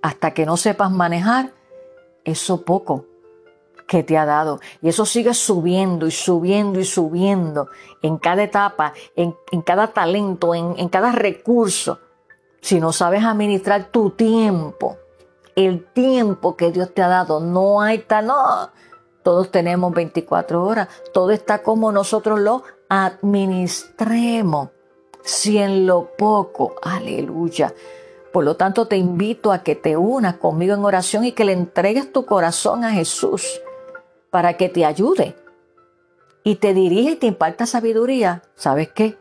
hasta 0.02 0.34
que 0.34 0.46
no 0.46 0.58
sepas 0.58 0.92
manejar 0.92 1.54
eso 2.24 2.64
poco 2.64 3.06
que 3.88 4.04
te 4.04 4.18
ha 4.18 4.26
dado. 4.26 4.60
Y 4.82 4.90
eso 4.90 5.06
sigue 5.06 5.34
subiendo 5.34 6.08
y 6.08 6.12
subiendo 6.12 6.80
y 6.80 6.86
subiendo 6.86 7.70
en 8.02 8.18
cada 8.18 8.44
etapa, 8.44 8.94
en, 9.16 9.36
cada 9.66 9.88
talento, 9.88 10.54
en, 10.54 10.90
cada 10.90 11.12
recurso. 11.12 12.00
Si 12.62 12.80
no 12.80 12.92
sabes 12.92 13.24
administrar 13.24 13.86
tu 13.86 14.12
tiempo, 14.12 14.98
el 15.58 15.84
tiempo 15.86 16.56
que 16.56 16.72
Dios 16.72 16.94
te 16.94 17.02
ha 17.02 17.08
dado. 17.08 17.40
No 17.40 17.82
hay 17.82 17.98
tal. 17.98 18.32
Todos 19.24 19.52
tenemos 19.52 19.92
24 19.92 20.64
horas. 20.64 20.88
Todo 21.14 21.32
está 21.32 21.64
como 21.64 21.92
nosotros 21.92 22.40
lo 22.40 22.64
administremos. 22.88 24.70
Si 25.24 25.58
en 25.58 25.88
lo 25.88 26.12
poco, 26.16 26.76
aleluya. 26.82 27.74
Por 28.32 28.46
lo 28.46 28.56
tanto, 28.56 28.88
te 28.88 28.98
invito 28.98 29.52
a 29.52 29.64
que 29.64 29.76
te 29.76 29.98
unas 29.98 30.36
conmigo 30.36 30.76
en 30.76 30.86
oración 30.86 31.26
y 31.26 31.32
que 31.32 31.44
le 31.44 31.54
entregues 31.54 32.14
tu 32.14 32.26
corazón 32.26 32.84
a 32.84 32.92
Jesús 32.92 33.60
para 34.30 34.58
que 34.58 34.70
te 34.70 34.86
ayude 34.86 35.36
y 36.44 36.58
te 36.58 36.76
dirija 36.76 37.12
y 37.12 37.16
te 37.16 37.26
imparta 37.26 37.66
sabiduría. 37.66 38.44
¿Sabes 38.56 38.90
qué? 38.90 39.18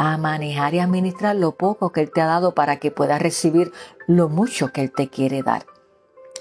A 0.00 0.16
manejar 0.16 0.74
y 0.74 0.78
administrar 0.78 1.34
lo 1.34 1.56
poco 1.56 1.90
que 1.90 2.02
Él 2.02 2.12
te 2.12 2.20
ha 2.20 2.26
dado 2.26 2.54
para 2.54 2.76
que 2.76 2.92
puedas 2.92 3.20
recibir 3.20 3.72
lo 4.06 4.28
mucho 4.28 4.72
que 4.72 4.82
Él 4.82 4.92
te 4.92 5.08
quiere 5.08 5.42
dar. 5.42 5.66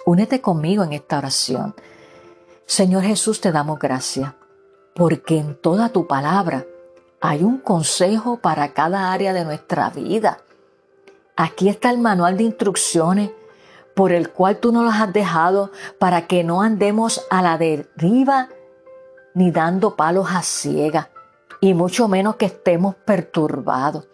Únete 0.05 0.41
conmigo 0.41 0.83
en 0.83 0.93
esta 0.93 1.17
oración. 1.17 1.73
Señor 2.67 3.01
Jesús, 3.01 3.41
te 3.41 3.51
damos 3.51 3.79
gracias 3.79 4.35
porque 4.95 5.39
en 5.39 5.59
toda 5.59 5.89
tu 5.89 6.05
palabra 6.05 6.67
hay 7.19 7.43
un 7.43 7.57
consejo 7.57 8.37
para 8.37 8.73
cada 8.73 9.11
área 9.11 9.33
de 9.33 9.43
nuestra 9.43 9.89
vida. 9.89 10.37
Aquí 11.35 11.67
está 11.67 11.89
el 11.89 11.97
manual 11.97 12.37
de 12.37 12.43
instrucciones 12.43 13.31
por 13.95 14.11
el 14.11 14.29
cual 14.29 14.57
tú 14.57 14.71
nos 14.71 14.93
has 14.93 15.11
dejado 15.11 15.71
para 15.97 16.27
que 16.27 16.43
no 16.43 16.61
andemos 16.61 17.25
a 17.31 17.41
la 17.41 17.57
deriva 17.57 18.49
ni 19.33 19.49
dando 19.49 19.95
palos 19.95 20.27
a 20.29 20.43
ciega 20.43 21.09
y 21.61 21.73
mucho 21.73 22.07
menos 22.07 22.35
que 22.35 22.45
estemos 22.45 22.95
perturbados. 22.95 24.07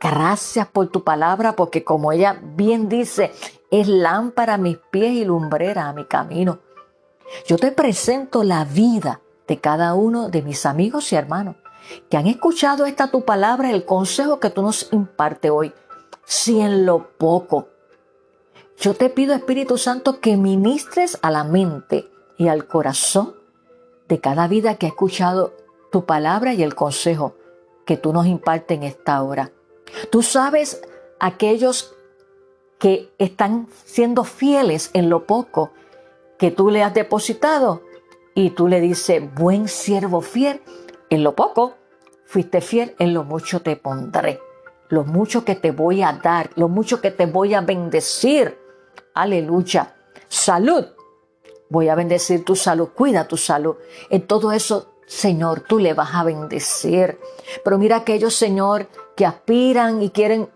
Gracias 0.00 0.68
por 0.68 0.88
tu 0.88 1.02
palabra, 1.02 1.56
porque 1.56 1.82
como 1.82 2.12
ella 2.12 2.40
bien 2.40 2.88
dice, 2.88 3.32
es 3.70 3.88
lámpara 3.88 4.54
a 4.54 4.58
mis 4.58 4.78
pies 4.90 5.12
y 5.12 5.24
lumbrera 5.24 5.88
a 5.88 5.92
mi 5.92 6.04
camino. 6.04 6.60
Yo 7.46 7.56
te 7.56 7.72
presento 7.72 8.44
la 8.44 8.64
vida 8.64 9.20
de 9.46 9.60
cada 9.60 9.94
uno 9.94 10.28
de 10.28 10.42
mis 10.42 10.66
amigos 10.66 11.12
y 11.12 11.16
hermanos 11.16 11.56
que 12.10 12.16
han 12.16 12.26
escuchado 12.26 12.86
esta 12.86 13.10
tu 13.10 13.24
palabra, 13.24 13.70
el 13.70 13.84
consejo 13.84 14.40
que 14.40 14.50
tú 14.50 14.62
nos 14.62 14.92
imparte 14.92 15.50
hoy. 15.50 15.72
Si 16.24 16.60
en 16.60 16.84
lo 16.84 17.10
poco, 17.16 17.68
yo 18.78 18.94
te 18.94 19.08
pido 19.08 19.34
Espíritu 19.34 19.78
Santo 19.78 20.20
que 20.20 20.36
ministres 20.36 21.18
a 21.22 21.30
la 21.30 21.44
mente 21.44 22.08
y 22.36 22.48
al 22.48 22.66
corazón 22.66 23.34
de 24.06 24.20
cada 24.20 24.46
vida 24.46 24.76
que 24.76 24.86
ha 24.86 24.90
escuchado 24.90 25.54
tu 25.90 26.04
palabra 26.04 26.54
y 26.54 26.62
el 26.62 26.74
consejo 26.74 27.36
que 27.84 27.96
tú 27.96 28.12
nos 28.12 28.26
impartes 28.26 28.76
en 28.76 28.84
esta 28.84 29.22
hora. 29.22 29.52
Tú 30.10 30.22
sabes 30.22 30.82
aquellos 31.18 31.94
que 32.78 33.12
están 33.18 33.68
siendo 33.84 34.24
fieles 34.24 34.90
en 34.92 35.08
lo 35.08 35.26
poco 35.26 35.72
que 36.38 36.50
tú 36.50 36.70
le 36.70 36.82
has 36.82 36.94
depositado 36.94 37.82
y 38.34 38.50
tú 38.50 38.68
le 38.68 38.80
dices, 38.80 39.22
buen 39.34 39.66
siervo 39.66 40.20
fiel, 40.20 40.62
en 41.10 41.24
lo 41.24 41.34
poco 41.34 41.74
fuiste 42.24 42.60
fiel, 42.60 42.94
en 42.98 43.14
lo 43.14 43.24
mucho 43.24 43.60
te 43.62 43.76
pondré. 43.76 44.40
lo 44.90 45.04
mucho 45.04 45.44
que 45.44 45.54
te 45.54 45.70
voy 45.70 46.02
a 46.02 46.12
dar, 46.12 46.50
lo 46.54 46.68
mucho 46.68 47.00
que 47.00 47.10
te 47.10 47.26
voy 47.26 47.54
a 47.54 47.60
bendecir. 47.60 48.58
Aleluya. 49.14 49.96
Salud. 50.28 50.86
Voy 51.68 51.88
a 51.88 51.94
bendecir 51.94 52.44
tu 52.44 52.56
salud. 52.56 52.88
Cuida 52.94 53.28
tu 53.28 53.36
salud. 53.36 53.76
En 54.08 54.26
todo 54.26 54.52
eso, 54.52 54.94
Señor, 55.08 55.62
tú 55.62 55.78
le 55.78 55.94
vas 55.94 56.14
a 56.14 56.22
bendecir. 56.22 57.18
Pero 57.64 57.78
mira 57.78 57.96
aquellos, 57.96 58.34
Señor, 58.34 58.88
que 59.16 59.26
aspiran 59.26 60.02
y 60.02 60.10
quieren 60.10 60.48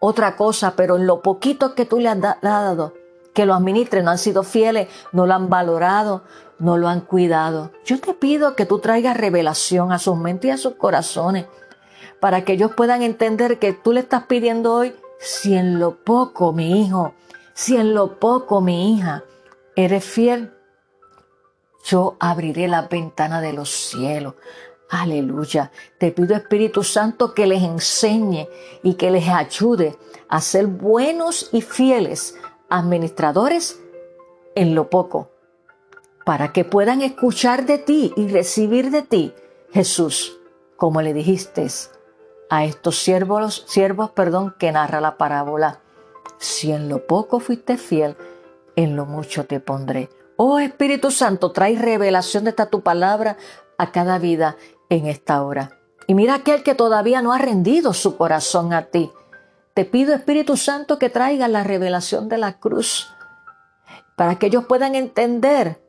otra 0.00 0.36
cosa, 0.36 0.74
pero 0.76 0.96
en 0.96 1.06
lo 1.06 1.22
poquito 1.22 1.74
que 1.74 1.86
tú 1.86 1.98
le 1.98 2.08
has 2.08 2.20
dado, 2.42 2.92
que 3.32 3.46
lo 3.46 3.54
administren, 3.54 4.04
no 4.04 4.10
han 4.10 4.18
sido 4.18 4.42
fieles, 4.42 4.88
no 5.12 5.26
lo 5.26 5.34
han 5.34 5.48
valorado, 5.48 6.24
no 6.58 6.76
lo 6.76 6.88
han 6.88 7.00
cuidado. 7.00 7.70
Yo 7.84 8.00
te 8.00 8.12
pido 8.12 8.56
que 8.56 8.66
tú 8.66 8.80
traigas 8.80 9.16
revelación 9.16 9.92
a 9.92 9.98
sus 9.98 10.16
mentes 10.16 10.48
y 10.48 10.52
a 10.52 10.58
sus 10.58 10.74
corazones 10.74 11.46
para 12.20 12.44
que 12.44 12.54
ellos 12.54 12.72
puedan 12.74 13.02
entender 13.02 13.58
que 13.58 13.72
tú 13.72 13.92
le 13.92 14.00
estás 14.00 14.24
pidiendo 14.24 14.74
hoy, 14.74 14.94
si 15.18 15.54
en 15.54 15.78
lo 15.78 15.96
poco, 15.96 16.52
mi 16.52 16.82
hijo, 16.82 17.14
si 17.54 17.76
en 17.76 17.94
lo 17.94 18.18
poco, 18.18 18.60
mi 18.60 18.94
hija, 18.94 19.24
eres 19.76 20.04
fiel, 20.04 20.55
yo 21.86 22.16
abriré 22.18 22.68
la 22.68 22.82
ventana 22.82 23.40
de 23.40 23.52
los 23.52 23.70
cielos. 23.70 24.34
Aleluya. 24.90 25.70
Te 25.98 26.10
pido 26.10 26.34
Espíritu 26.34 26.82
Santo 26.82 27.32
que 27.34 27.46
les 27.46 27.62
enseñe 27.62 28.48
y 28.82 28.94
que 28.94 29.10
les 29.10 29.28
ayude 29.28 29.96
a 30.28 30.40
ser 30.40 30.66
buenos 30.66 31.48
y 31.52 31.62
fieles 31.62 32.36
administradores 32.68 33.80
en 34.54 34.74
lo 34.74 34.90
poco, 34.90 35.30
para 36.24 36.52
que 36.52 36.64
puedan 36.64 37.02
escuchar 37.02 37.66
de 37.66 37.78
ti 37.78 38.12
y 38.16 38.28
recibir 38.28 38.90
de 38.90 39.02
ti, 39.02 39.34
Jesús, 39.70 40.38
como 40.76 41.02
le 41.02 41.12
dijiste 41.12 41.66
a 42.48 42.64
estos 42.64 42.98
siervos, 42.98 43.64
siervos 43.68 44.10
perdón, 44.10 44.54
que 44.58 44.72
narra 44.72 45.00
la 45.00 45.18
parábola. 45.18 45.80
Si 46.38 46.72
en 46.72 46.88
lo 46.88 47.06
poco 47.06 47.38
fuiste 47.38 47.76
fiel, 47.76 48.16
en 48.76 48.96
lo 48.96 49.06
mucho 49.06 49.46
te 49.46 49.60
pondré. 49.60 50.08
Oh 50.36 50.58
Espíritu 50.58 51.10
Santo, 51.10 51.52
trae 51.52 51.78
revelación 51.78 52.44
de 52.44 52.50
esta 52.50 52.66
tu 52.66 52.82
palabra 52.82 53.36
a 53.78 53.90
cada 53.90 54.18
vida 54.18 54.56
en 54.90 55.06
esta 55.06 55.42
hora. 55.42 55.78
Y 56.06 56.14
mira 56.14 56.34
aquel 56.34 56.62
que 56.62 56.74
todavía 56.74 57.22
no 57.22 57.32
ha 57.32 57.38
rendido 57.38 57.92
su 57.92 58.16
corazón 58.16 58.72
a 58.72 58.86
ti. 58.86 59.10
Te 59.74 59.84
pido, 59.84 60.14
Espíritu 60.14 60.56
Santo, 60.56 60.98
que 60.98 61.10
traiga 61.10 61.48
la 61.48 61.64
revelación 61.64 62.28
de 62.28 62.38
la 62.38 62.58
cruz 62.58 63.08
para 64.16 64.38
que 64.38 64.46
ellos 64.46 64.64
puedan 64.66 64.94
entender 64.94 65.80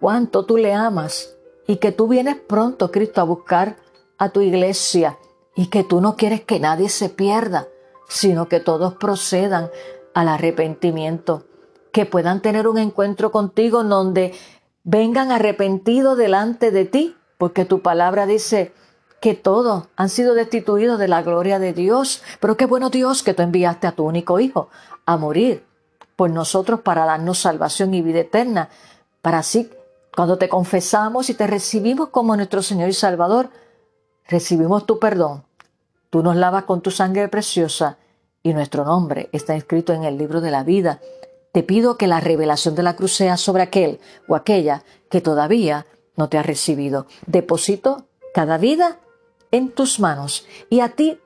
cuánto 0.00 0.44
tú 0.44 0.56
le 0.56 0.74
amas 0.74 1.36
y 1.66 1.76
que 1.76 1.92
tú 1.92 2.08
vienes 2.08 2.36
pronto, 2.36 2.90
Cristo, 2.90 3.20
a 3.20 3.24
buscar 3.24 3.76
a 4.18 4.30
tu 4.30 4.40
iglesia 4.40 5.18
y 5.54 5.66
que 5.68 5.84
tú 5.84 6.00
no 6.00 6.16
quieres 6.16 6.42
que 6.42 6.60
nadie 6.60 6.88
se 6.88 7.08
pierda, 7.08 7.68
sino 8.08 8.48
que 8.48 8.60
todos 8.60 8.94
procedan 8.94 9.70
al 10.14 10.28
arrepentimiento, 10.28 11.44
que 11.92 12.06
puedan 12.06 12.40
tener 12.40 12.68
un 12.68 12.78
encuentro 12.78 13.32
contigo 13.32 13.82
donde 13.84 14.34
vengan 14.84 15.32
arrepentidos 15.32 16.16
delante 16.16 16.70
de 16.70 16.84
ti 16.84 17.16
porque 17.40 17.64
tu 17.64 17.80
palabra 17.80 18.26
dice 18.26 18.72
que 19.20 19.34
todos 19.34 19.84
han 19.96 20.08
sido 20.08 20.34
destituidos 20.34 20.98
de 20.98 21.08
la 21.08 21.22
gloria 21.22 21.58
de 21.58 21.72
Dios. 21.72 22.22
Pero 22.38 22.56
qué 22.56 22.66
bueno 22.66 22.90
Dios 22.90 23.22
que 23.22 23.34
tú 23.34 23.42
enviaste 23.42 23.86
a 23.86 23.92
tu 23.92 24.04
único 24.04 24.40
Hijo 24.40 24.68
a 25.06 25.16
morir 25.16 25.64
por 26.16 26.30
nosotros 26.30 26.80
para 26.80 27.06
darnos 27.06 27.38
salvación 27.38 27.94
y 27.94 28.02
vida 28.02 28.20
eterna. 28.20 28.68
Para 29.22 29.38
así, 29.38 29.70
cuando 30.14 30.36
te 30.36 30.50
confesamos 30.50 31.30
y 31.30 31.34
te 31.34 31.46
recibimos 31.46 32.10
como 32.10 32.36
nuestro 32.36 32.62
Señor 32.62 32.90
y 32.90 32.92
Salvador, 32.94 33.48
recibimos 34.28 34.84
tu 34.84 34.98
perdón. 34.98 35.44
Tú 36.10 36.22
nos 36.22 36.36
lavas 36.36 36.64
con 36.64 36.82
tu 36.82 36.90
sangre 36.90 37.28
preciosa 37.28 37.96
y 38.42 38.52
nuestro 38.52 38.84
nombre 38.84 39.30
está 39.32 39.54
escrito 39.54 39.92
en 39.92 40.04
el 40.04 40.18
libro 40.18 40.42
de 40.42 40.50
la 40.50 40.62
vida. 40.62 41.00
Te 41.52 41.62
pido 41.62 41.96
que 41.96 42.06
la 42.06 42.20
revelación 42.20 42.74
de 42.74 42.82
la 42.82 42.96
cruz 42.96 43.14
sea 43.14 43.36
sobre 43.36 43.62
aquel 43.62 44.00
o 44.28 44.36
aquella 44.36 44.84
que 45.10 45.20
todavía 45.20 45.86
no 46.16 46.28
te 46.28 46.38
ha 46.38 46.42
recibido. 46.42 47.06
Deposito 47.26 48.06
cada 48.34 48.58
vida 48.58 49.00
en 49.50 49.70
tus 49.70 49.98
manos 49.98 50.46
y 50.68 50.80
a 50.80 50.90
ti 50.90 51.18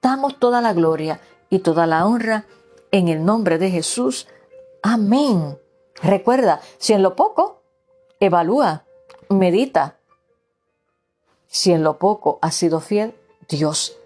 damos 0.00 0.38
toda 0.38 0.60
la 0.60 0.72
gloria 0.72 1.20
y 1.50 1.58
toda 1.58 1.86
la 1.86 2.06
honra 2.06 2.46
en 2.90 3.08
el 3.08 3.24
nombre 3.24 3.58
de 3.58 3.70
Jesús. 3.70 4.28
Amén. 4.82 5.58
Recuerda, 6.02 6.60
si 6.78 6.92
en 6.92 7.02
lo 7.02 7.16
poco, 7.16 7.62
evalúa, 8.20 8.84
medita. 9.28 9.98
Si 11.46 11.72
en 11.72 11.82
lo 11.82 11.98
poco 11.98 12.38
has 12.42 12.54
sido 12.54 12.80
fiel, 12.80 13.14
Dios 13.48 13.96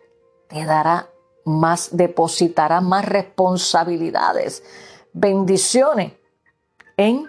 te 0.48 0.64
dará 0.64 1.10
más, 1.44 1.90
depositará 1.92 2.80
más 2.80 3.04
responsabilidades, 3.04 4.62
bendiciones 5.12 6.12
en 6.96 7.28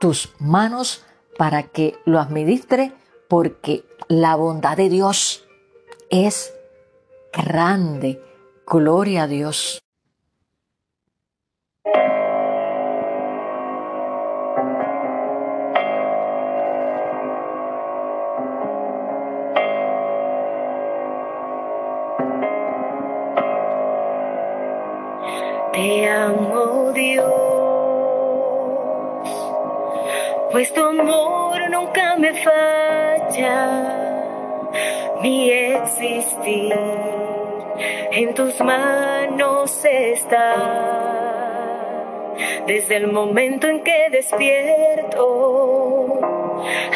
tus 0.00 0.34
manos 0.38 1.04
para 1.36 1.62
que 1.64 1.96
lo 2.04 2.18
administre 2.20 2.92
porque 3.28 3.84
la 4.08 4.36
bondad 4.36 4.76
de 4.76 4.88
Dios 4.88 5.46
es 6.10 6.54
grande. 7.32 8.22
Gloria 8.66 9.24
a 9.24 9.26
Dios. 9.26 9.80
Pues 30.50 30.72
tu 30.72 30.82
amor 30.82 31.68
nunca 31.70 32.16
me 32.16 32.32
falla, 32.34 33.66
mi 35.22 35.50
existir 35.50 36.74
en 38.12 38.34
tus 38.34 38.60
manos 38.60 39.84
está. 39.84 40.54
Desde 42.66 42.96
el 42.96 43.06
momento 43.12 43.66
en 43.66 43.82
que 43.82 44.08
despierto 44.10 45.18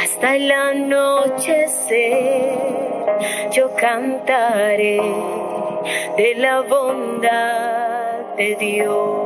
hasta 0.02 0.36
el 0.36 0.50
anochecer, 0.50 1.78
yo 3.52 3.74
cantaré 3.74 5.00
de 6.16 6.34
la 6.36 6.60
bondad 6.60 8.36
de 8.36 8.56
Dios. 8.56 9.21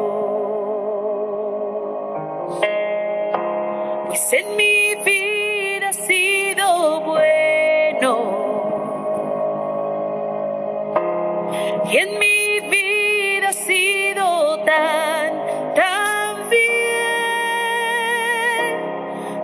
Pues 4.06 4.32
en 4.32 4.56
mi 4.56 4.94
vida 5.04 5.88
ha 5.88 5.92
sido 5.92 7.00
bueno. 7.00 8.36
Y 11.90 11.96
en 11.98 12.18
mi 12.18 12.60
vida 12.68 13.48
ha 13.48 13.52
sido 13.52 14.58
tan, 14.64 15.32
tan 15.74 16.48
bien. 16.50 16.66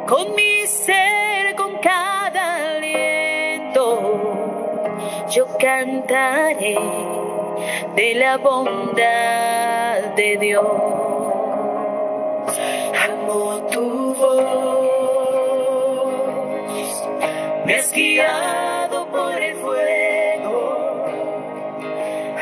Con 0.06 0.34
mi 0.34 0.66
ser, 0.66 1.54
con 1.56 1.76
cada 1.78 2.56
aliento, 2.76 3.84
yo 5.30 5.46
cantaré 5.58 6.78
de 7.96 8.14
la 8.14 8.38
bondad 8.38 10.14
de 10.16 10.36
Dios. 10.38 11.01
Me 17.64 17.74
has 17.76 17.92
guiado 17.92 19.06
por 19.06 19.40
el 19.40 19.56
fuego, 19.56 21.04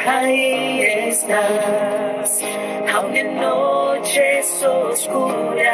ahí 0.07 0.83
estás, 1.09 2.43
aún 2.93 3.17
en 3.17 3.41
noches 3.41 4.63
oscuras, 4.63 5.71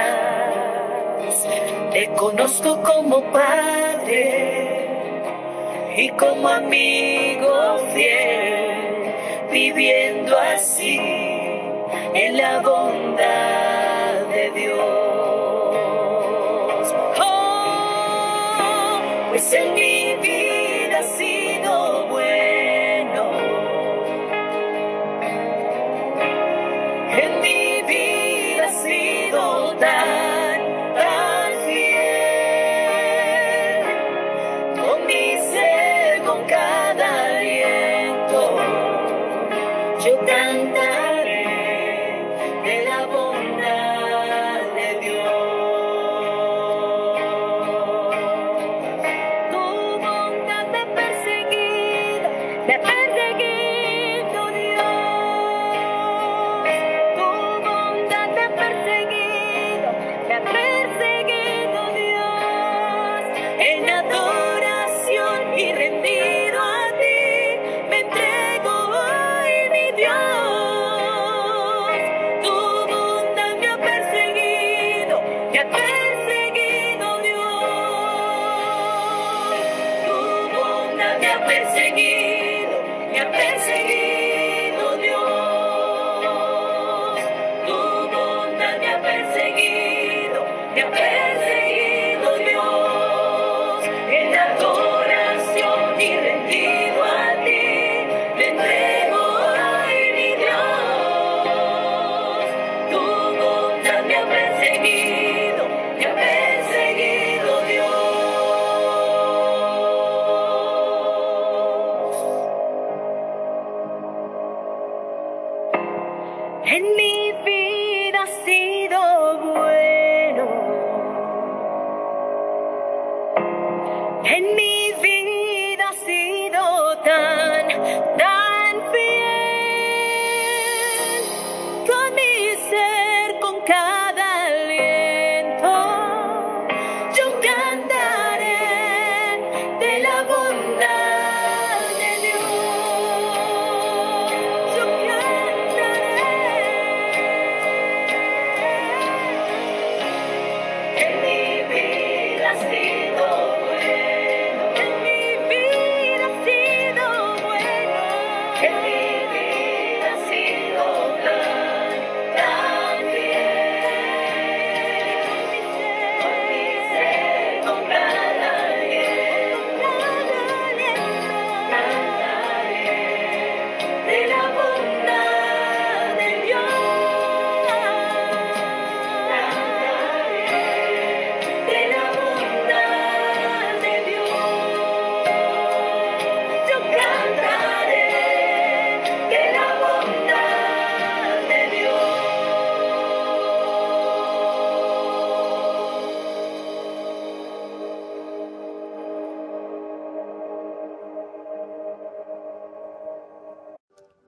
te 1.92 2.09
conozco 2.14 2.81
como 2.83 3.22
padre 3.33 4.87
y 5.96 6.09
como 6.11 6.48
amigo 6.48 7.79
fiel, 7.94 9.14
viviendo 9.50 10.37
así 10.38 10.98
en 12.14 12.37
la 12.37 12.61
bondad 12.61 14.26
de 14.31 14.50
Dios. 14.50 14.96
Pues 19.37 19.53
en 19.53 19.86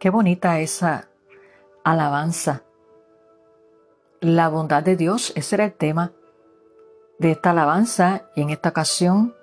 Qué 0.09 0.11
bonita 0.11 0.59
esa 0.59 1.11
alabanza. 1.85 2.63
La 4.23 4.49
bondad 4.49 4.83
de 4.83 4.97
Dios, 4.97 5.35
ese 5.37 5.57
era 5.57 5.67
el 5.67 5.75
tema 5.75 6.13
de 7.19 7.33
esta 7.33 7.51
alabanza 7.51 8.31
y 8.35 8.41
en 8.41 8.49
esta 8.49 8.71
ocasión 8.71 9.37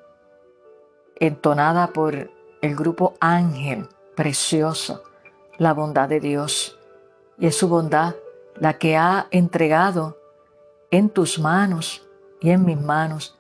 entonada 1.20 1.94
por 1.94 2.32
el 2.64 2.76
grupo 2.76 3.14
Ángel, 3.20 3.88
precioso, 4.16 5.04
la 5.60 5.72
bondad 5.76 6.10
de 6.10 6.20
Dios. 6.20 6.80
Y 7.38 7.46
es 7.46 7.56
su 7.56 7.70
bondad 7.70 8.16
la 8.56 8.80
que 8.80 8.98
ha 8.98 9.28
entregado 9.30 10.18
en 10.90 11.12
tus 11.12 11.38
manos 11.38 12.10
y 12.42 12.50
en 12.50 12.66
mis 12.66 12.82
manos 12.82 13.38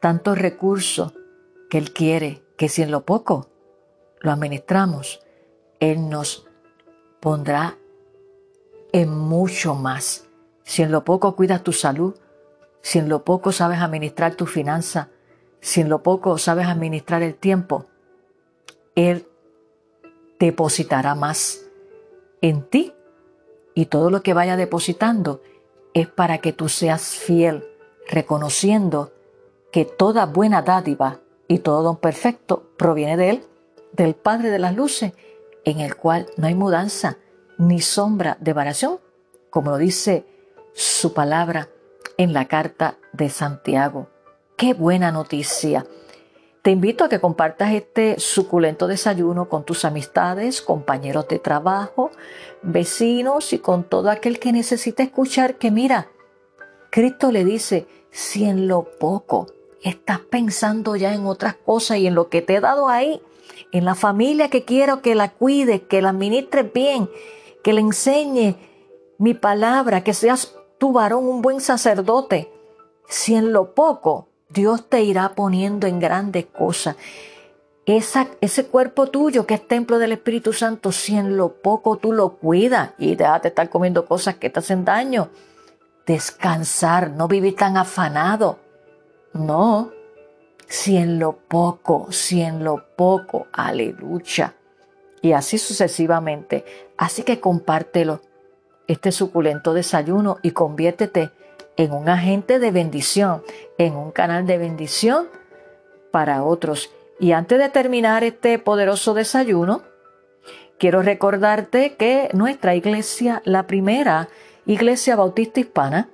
tantos 0.00 0.38
recursos 0.38 1.12
que 1.68 1.76
Él 1.76 1.92
quiere 1.92 2.42
que 2.56 2.70
si 2.70 2.80
en 2.80 2.90
lo 2.90 3.04
poco 3.04 3.50
lo 4.20 4.32
administramos, 4.32 5.20
Él 5.78 6.08
nos 6.08 6.48
pondrá 7.22 7.78
en 8.90 9.16
mucho 9.16 9.76
más. 9.76 10.26
Si 10.64 10.82
en 10.82 10.90
lo 10.90 11.04
poco 11.04 11.36
cuidas 11.36 11.62
tu 11.62 11.72
salud, 11.72 12.16
si 12.80 12.98
en 12.98 13.08
lo 13.08 13.24
poco 13.24 13.52
sabes 13.52 13.78
administrar 13.78 14.34
tu 14.34 14.46
finanza, 14.46 15.08
si 15.60 15.80
en 15.80 15.88
lo 15.88 16.02
poco 16.02 16.36
sabes 16.36 16.66
administrar 16.66 17.22
el 17.22 17.36
tiempo, 17.36 17.86
Él 18.96 19.28
depositará 20.40 21.14
más 21.14 21.64
en 22.40 22.62
ti 22.68 22.92
y 23.76 23.86
todo 23.86 24.10
lo 24.10 24.24
que 24.24 24.34
vaya 24.34 24.56
depositando 24.56 25.42
es 25.94 26.08
para 26.08 26.38
que 26.38 26.52
tú 26.52 26.68
seas 26.68 27.02
fiel, 27.14 27.64
reconociendo 28.08 29.12
que 29.70 29.84
toda 29.84 30.26
buena 30.26 30.62
dádiva 30.62 31.20
y 31.46 31.60
todo 31.60 31.84
don 31.84 31.98
perfecto 31.98 32.68
proviene 32.76 33.16
de 33.16 33.30
Él, 33.30 33.44
del 33.92 34.16
Padre 34.16 34.50
de 34.50 34.58
las 34.58 34.74
Luces, 34.74 35.12
en 35.64 35.80
el 35.80 35.96
cual 35.96 36.26
no 36.36 36.46
hay 36.46 36.54
mudanza 36.54 37.18
ni 37.58 37.80
sombra 37.80 38.36
de 38.40 38.52
variación, 38.52 38.98
como 39.50 39.70
lo 39.70 39.78
dice 39.78 40.26
su 40.72 41.12
palabra 41.12 41.68
en 42.16 42.32
la 42.32 42.48
carta 42.48 42.98
de 43.12 43.28
Santiago. 43.28 44.08
Qué 44.56 44.74
buena 44.74 45.12
noticia. 45.12 45.86
Te 46.62 46.70
invito 46.70 47.04
a 47.04 47.08
que 47.08 47.20
compartas 47.20 47.72
este 47.72 48.20
suculento 48.20 48.86
desayuno 48.86 49.48
con 49.48 49.64
tus 49.64 49.84
amistades, 49.84 50.62
compañeros 50.62 51.26
de 51.26 51.40
trabajo, 51.40 52.12
vecinos 52.62 53.52
y 53.52 53.58
con 53.58 53.82
todo 53.84 54.10
aquel 54.10 54.38
que 54.38 54.52
necesite 54.52 55.02
escuchar 55.02 55.56
que 55.56 55.72
mira, 55.72 56.08
Cristo 56.90 57.32
le 57.32 57.44
dice, 57.44 57.88
si 58.10 58.44
en 58.44 58.68
lo 58.68 58.84
poco 58.84 59.48
estás 59.82 60.20
pensando 60.20 60.94
ya 60.94 61.12
en 61.12 61.26
otras 61.26 61.54
cosas 61.54 61.98
y 61.98 62.06
en 62.06 62.14
lo 62.14 62.28
que 62.28 62.42
te 62.42 62.54
he 62.54 62.60
dado 62.60 62.88
ahí, 62.88 63.20
en 63.70 63.84
la 63.84 63.94
familia 63.94 64.50
que 64.50 64.64
quiero 64.64 65.02
que 65.02 65.14
la 65.14 65.30
cuides, 65.30 65.82
que 65.82 66.02
la 66.02 66.10
administres 66.10 66.72
bien, 66.72 67.08
que 67.62 67.72
le 67.72 67.80
enseñe 67.80 68.56
mi 69.18 69.34
palabra, 69.34 70.02
que 70.02 70.14
seas 70.14 70.54
tu 70.78 70.92
varón 70.92 71.26
un 71.26 71.42
buen 71.42 71.60
sacerdote, 71.60 72.52
si 73.08 73.34
en 73.34 73.52
lo 73.52 73.74
poco 73.74 74.28
Dios 74.48 74.88
te 74.88 75.02
irá 75.02 75.34
poniendo 75.34 75.86
en 75.86 76.00
grandes 76.00 76.46
cosas. 76.46 76.96
Esa, 77.86 78.28
ese 78.40 78.66
cuerpo 78.66 79.08
tuyo 79.08 79.46
que 79.46 79.54
es 79.54 79.66
templo 79.66 79.98
del 79.98 80.12
Espíritu 80.12 80.52
Santo, 80.52 80.92
si 80.92 81.16
en 81.16 81.36
lo 81.36 81.54
poco 81.62 81.96
tú 81.96 82.12
lo 82.12 82.36
cuidas 82.36 82.90
y 82.98 83.16
déjate 83.16 83.48
estar 83.48 83.68
comiendo 83.70 84.06
cosas 84.06 84.36
que 84.36 84.50
te 84.50 84.60
hacen 84.60 84.84
daño, 84.84 85.30
descansar, 86.06 87.10
no 87.10 87.28
vivir 87.28 87.56
tan 87.56 87.76
afanado. 87.76 88.58
No, 89.32 89.90
si 90.72 90.96
en 90.96 91.18
lo 91.18 91.36
poco, 91.36 92.10
si 92.12 92.40
en 92.40 92.64
lo 92.64 92.82
poco, 92.96 93.46
aleluya. 93.52 94.54
Y 95.20 95.32
así 95.32 95.58
sucesivamente. 95.58 96.64
Así 96.96 97.24
que 97.24 97.40
compártelo, 97.40 98.22
este 98.86 99.12
suculento 99.12 99.74
desayuno 99.74 100.38
y 100.40 100.52
conviértete 100.52 101.30
en 101.76 101.92
un 101.92 102.08
agente 102.08 102.58
de 102.58 102.70
bendición, 102.70 103.42
en 103.76 103.96
un 103.96 104.12
canal 104.12 104.46
de 104.46 104.56
bendición 104.56 105.28
para 106.10 106.42
otros. 106.42 106.90
Y 107.20 107.32
antes 107.32 107.58
de 107.58 107.68
terminar 107.68 108.24
este 108.24 108.58
poderoso 108.58 109.12
desayuno, 109.12 109.82
quiero 110.78 111.02
recordarte 111.02 111.96
que 111.96 112.30
nuestra 112.32 112.74
iglesia, 112.74 113.42
la 113.44 113.66
primera 113.66 114.30
iglesia 114.64 115.16
bautista 115.16 115.60
hispana, 115.60 116.08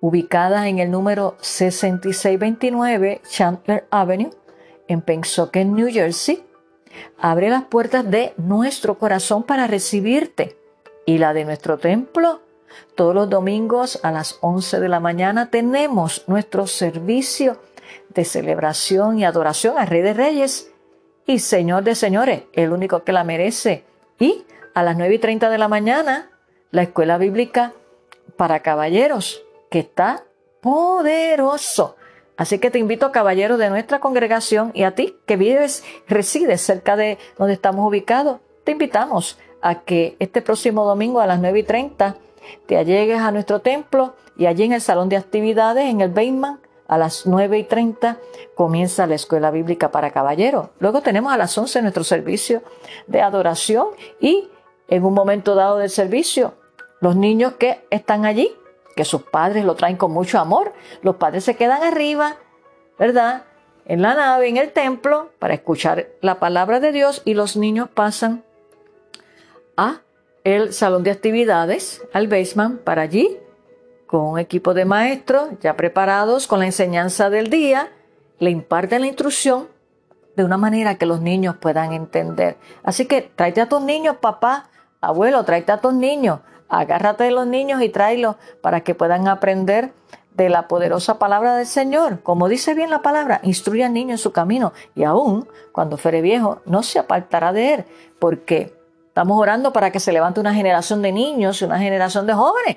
ubicada 0.00 0.68
en 0.68 0.78
el 0.78 0.90
número 0.90 1.36
6629 1.40 3.20
Chandler 3.28 3.86
Avenue, 3.90 4.30
en 4.86 5.02
Pensoken, 5.02 5.74
New 5.74 5.88
Jersey, 5.90 6.44
abre 7.18 7.50
las 7.50 7.64
puertas 7.64 8.10
de 8.10 8.32
nuestro 8.36 8.98
corazón 8.98 9.42
para 9.42 9.66
recibirte 9.66 10.56
y 11.04 11.18
la 11.18 11.32
de 11.32 11.44
nuestro 11.44 11.78
templo. 11.78 12.40
Todos 12.94 13.14
los 13.14 13.30
domingos 13.30 14.00
a 14.02 14.12
las 14.12 14.38
11 14.40 14.80
de 14.80 14.88
la 14.88 15.00
mañana 15.00 15.50
tenemos 15.50 16.24
nuestro 16.26 16.66
servicio 16.66 17.60
de 18.10 18.24
celebración 18.24 19.18
y 19.18 19.24
adoración 19.24 19.78
al 19.78 19.86
Rey 19.86 20.02
de 20.02 20.14
Reyes 20.14 20.70
y 21.26 21.40
Señor 21.40 21.84
de 21.84 21.94
Señores, 21.94 22.42
el 22.52 22.72
único 22.72 23.04
que 23.04 23.12
la 23.12 23.24
merece. 23.24 23.84
Y 24.18 24.44
a 24.74 24.82
las 24.82 24.96
9 24.96 25.14
y 25.14 25.18
30 25.18 25.50
de 25.50 25.58
la 25.58 25.68
mañana, 25.68 26.30
la 26.70 26.82
escuela 26.82 27.18
bíblica 27.18 27.72
para 28.36 28.60
caballeros, 28.60 29.42
que 29.70 29.80
está 29.80 30.24
poderoso. 30.60 31.96
Así 32.36 32.58
que 32.58 32.70
te 32.70 32.78
invito, 32.78 33.10
caballeros 33.10 33.58
de 33.58 33.68
nuestra 33.68 33.98
congregación, 33.98 34.70
y 34.74 34.84
a 34.84 34.94
ti 34.94 35.16
que 35.26 35.36
vives, 35.36 35.82
resides 36.06 36.60
cerca 36.60 36.96
de 36.96 37.18
donde 37.36 37.54
estamos 37.54 37.86
ubicados, 37.86 38.38
te 38.64 38.72
invitamos 38.72 39.38
a 39.60 39.80
que 39.80 40.16
este 40.20 40.40
próximo 40.40 40.84
domingo 40.84 41.20
a 41.20 41.26
las 41.26 41.40
9 41.40 41.58
y 41.58 41.62
30 41.64 42.16
te 42.66 42.76
allegues 42.76 43.20
a 43.20 43.32
nuestro 43.32 43.60
templo 43.60 44.14
y 44.36 44.46
allí 44.46 44.64
en 44.64 44.72
el 44.72 44.80
salón 44.80 45.08
de 45.08 45.16
actividades, 45.16 45.86
en 45.86 46.00
el 46.00 46.10
Bateman, 46.10 46.60
a 46.86 46.96
las 46.96 47.26
9 47.26 47.58
y 47.58 47.64
30 47.64 48.18
comienza 48.54 49.06
la 49.06 49.14
escuela 49.14 49.50
bíblica 49.50 49.90
para 49.90 50.10
caballeros. 50.10 50.68
Luego 50.78 51.02
tenemos 51.02 51.32
a 51.32 51.36
las 51.36 51.56
11 51.56 51.82
nuestro 51.82 52.04
servicio 52.04 52.62
de 53.06 53.20
adoración 53.20 53.88
y 54.20 54.48
en 54.88 55.04
un 55.04 55.12
momento 55.12 55.54
dado 55.54 55.76
del 55.76 55.90
servicio, 55.90 56.54
los 57.00 57.14
niños 57.14 57.54
que 57.58 57.84
están 57.90 58.24
allí 58.24 58.50
que 58.98 59.04
sus 59.04 59.22
padres 59.22 59.64
lo 59.64 59.76
traen 59.76 59.96
con 59.96 60.10
mucho 60.10 60.40
amor. 60.40 60.72
Los 61.02 61.14
padres 61.14 61.44
se 61.44 61.54
quedan 61.54 61.84
arriba, 61.84 62.34
¿verdad? 62.98 63.44
En 63.84 64.02
la 64.02 64.14
nave, 64.14 64.48
en 64.48 64.56
el 64.56 64.72
templo, 64.72 65.30
para 65.38 65.54
escuchar 65.54 66.08
la 66.20 66.40
palabra 66.40 66.80
de 66.80 66.90
Dios 66.90 67.22
y 67.24 67.34
los 67.34 67.56
niños 67.56 67.88
pasan 67.88 68.42
a 69.76 70.00
el 70.42 70.72
salón 70.72 71.04
de 71.04 71.12
actividades, 71.12 72.02
al 72.12 72.26
basement, 72.26 72.80
para 72.80 73.02
allí, 73.02 73.38
con 74.08 74.22
un 74.22 74.40
equipo 74.40 74.74
de 74.74 74.84
maestros 74.84 75.50
ya 75.60 75.76
preparados 75.76 76.48
con 76.48 76.58
la 76.58 76.66
enseñanza 76.66 77.30
del 77.30 77.50
día, 77.50 77.92
le 78.40 78.50
imparten 78.50 79.02
la 79.02 79.06
instrucción 79.06 79.68
de 80.34 80.42
una 80.42 80.56
manera 80.56 80.96
que 80.96 81.06
los 81.06 81.20
niños 81.20 81.54
puedan 81.60 81.92
entender. 81.92 82.56
Así 82.82 83.06
que 83.06 83.22
tráete 83.22 83.60
a 83.60 83.68
tus 83.68 83.80
niños, 83.80 84.16
papá, 84.16 84.70
abuelo, 85.00 85.44
tráete 85.44 85.70
a 85.70 85.80
tus 85.80 85.94
niños 85.94 86.40
agárrate 86.68 87.24
de 87.24 87.30
los 87.30 87.46
niños 87.46 87.82
y 87.82 87.88
tráelos 87.88 88.36
para 88.60 88.82
que 88.82 88.94
puedan 88.94 89.28
aprender 89.28 89.92
de 90.34 90.48
la 90.48 90.68
poderosa 90.68 91.18
palabra 91.18 91.56
del 91.56 91.66
Señor. 91.66 92.22
Como 92.22 92.48
dice 92.48 92.74
bien 92.74 92.90
la 92.90 93.02
palabra, 93.02 93.40
instruye 93.42 93.84
al 93.84 93.92
niño 93.92 94.12
en 94.12 94.18
su 94.18 94.32
camino 94.32 94.72
y 94.94 95.02
aún 95.04 95.48
cuando 95.72 95.96
fuere 95.96 96.22
viejo 96.22 96.60
no 96.64 96.82
se 96.84 97.00
apartará 97.00 97.52
de 97.52 97.74
él, 97.74 97.84
porque 98.20 98.76
estamos 99.08 99.40
orando 99.40 99.72
para 99.72 99.90
que 99.90 99.98
se 99.98 100.12
levante 100.12 100.38
una 100.38 100.54
generación 100.54 101.02
de 101.02 101.10
niños 101.10 101.60
y 101.60 101.64
una 101.64 101.78
generación 101.78 102.26
de 102.26 102.34
jóvenes, 102.34 102.76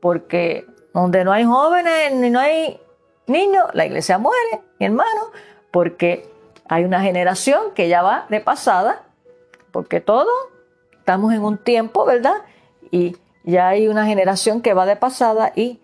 porque 0.00 0.66
donde 0.94 1.22
no 1.24 1.32
hay 1.32 1.44
jóvenes 1.44 2.14
ni 2.14 2.30
no 2.30 2.40
hay 2.40 2.80
niños, 3.26 3.64
la 3.74 3.84
iglesia 3.84 4.16
muere, 4.16 4.62
mi 4.78 4.86
hermano, 4.86 5.30
porque 5.70 6.30
hay 6.68 6.84
una 6.84 7.02
generación 7.02 7.72
que 7.74 7.88
ya 7.88 8.02
va 8.02 8.24
de 8.30 8.40
pasada, 8.40 9.02
porque 9.70 10.00
todos 10.00 10.32
estamos 10.98 11.34
en 11.34 11.42
un 11.42 11.58
tiempo, 11.58 12.06
¿verdad? 12.06 12.36
Y 12.90 13.16
ya 13.44 13.68
hay 13.68 13.88
una 13.88 14.06
generación 14.06 14.60
que 14.60 14.74
va 14.74 14.86
de 14.86 14.96
pasada 14.96 15.52
y 15.54 15.80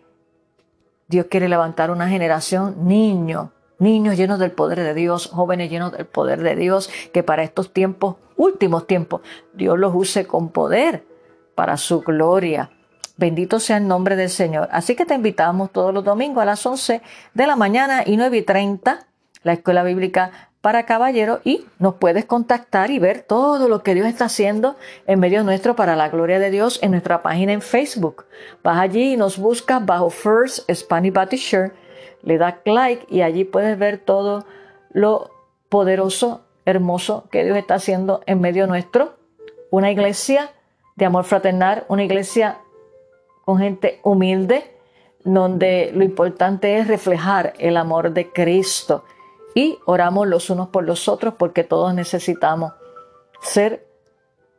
Dios 1.09 1.27
quiere 1.31 1.49
levantar 1.49 1.91
una 1.91 2.09
generación 2.09 2.87
niño, 2.87 3.53
niños 3.79 4.17
llenos 4.17 4.39
del 4.39 4.53
poder 4.53 4.81
de 4.81 4.95
Dios, 4.95 5.27
jóvenes 5.27 5.71
llenos 5.71 5.93
del 5.93 6.07
poder 6.07 6.43
de 6.43 6.55
Dios, 6.55 6.91
que 7.13 7.23
para 7.23 7.43
estos 7.43 7.73
tiempos, 7.73 8.17
últimos 8.37 8.87
tiempos, 8.87 9.23
Dios 9.55 9.79
los 9.79 9.95
use 9.95 10.27
con 10.27 10.51
poder 10.51 11.05
para 11.55 11.77
su 11.77 12.03
gloria. 12.03 12.71
Bendito 13.17 13.59
sea 13.59 13.79
el 13.79 13.89
nombre 13.89 14.15
del 14.15 14.31
Señor. 14.31 14.69
Así 14.71 14.95
que 14.95 15.07
te 15.07 15.15
invitamos 15.15 15.73
todos 15.73 15.93
los 15.93 16.05
domingos 16.05 16.43
a 16.43 16.47
las 16.47 16.65
11 16.65 17.03
de 17.35 17.47
la 17.47 17.57
mañana 17.57 18.03
y 18.07 18.17
9 18.17 18.37
y 18.39 18.43
30, 18.43 19.08
la 19.43 19.53
escuela 19.53 19.83
bíblica 19.83 20.49
para 20.61 20.87
caballeros 20.87 21.41
y 21.45 21.67
nos 21.79 21.95
puedes 21.95 22.25
contactar 22.25 22.91
y 22.91 22.99
ver 22.99 23.23
todo 23.23 23.69
lo 23.69 23.83
que 23.83 23.95
Dios 23.95 24.07
está 24.07 24.25
haciendo 24.25 24.77
en 25.07 25.21
medio 25.21 25.45
nuestro 25.45 25.77
para 25.77 25.95
la 25.95 26.09
gloria 26.09 26.39
de 26.39 26.51
Dios 26.51 26.79
en 26.83 26.91
nuestra 26.91 27.23
página 27.23 27.53
en 27.53 27.63
Facebook. 27.63 28.27
Vas 28.63 28.79
allí 28.79 29.13
y 29.13 29.17
nos 29.17 29.39
buscas 29.39 29.85
bajo 29.85 30.11
First 30.11 30.71
Spanish 30.73 31.13
Baptist 31.13 31.49
Church, 31.49 31.73
le 32.23 32.39
das 32.39 32.55
like 32.65 33.07
y 33.09 33.23
allí 33.23 33.45
puedes 33.45 33.79
ver 33.79 33.99
todo 33.99 34.45
lo 34.93 35.31
poderoso, 35.69 36.43
hermoso 36.65 37.29
que 37.31 37.45
Dios 37.45 37.57
está 37.57 37.75
haciendo 37.75 38.23
en 38.27 38.41
medio 38.41 38.67
nuestro. 38.67 39.15
Una 39.71 39.91
iglesia 39.91 40.51
de 40.97 41.05
amor 41.05 41.25
fraternal, 41.25 41.85
una 41.89 42.03
iglesia 42.03 42.59
con 43.45 43.59
gente 43.59 44.01
humilde, 44.03 44.75
donde 45.25 45.93
lo 45.95 46.05
importante 46.05 46.79
es 46.79 46.89
reflejar 46.89 47.55
el 47.59 47.77
amor 47.77 48.13
de 48.13 48.33
Cristo 48.33 49.05
y 49.59 49.81
oramos 49.87 50.29
los 50.29 50.51
unos 50.51 50.69
por 50.69 50.85
los 50.85 51.09
otros 51.09 51.35
porque 51.37 51.65
todos 51.65 51.93
necesitamos 51.93 52.75
ser 53.41 53.89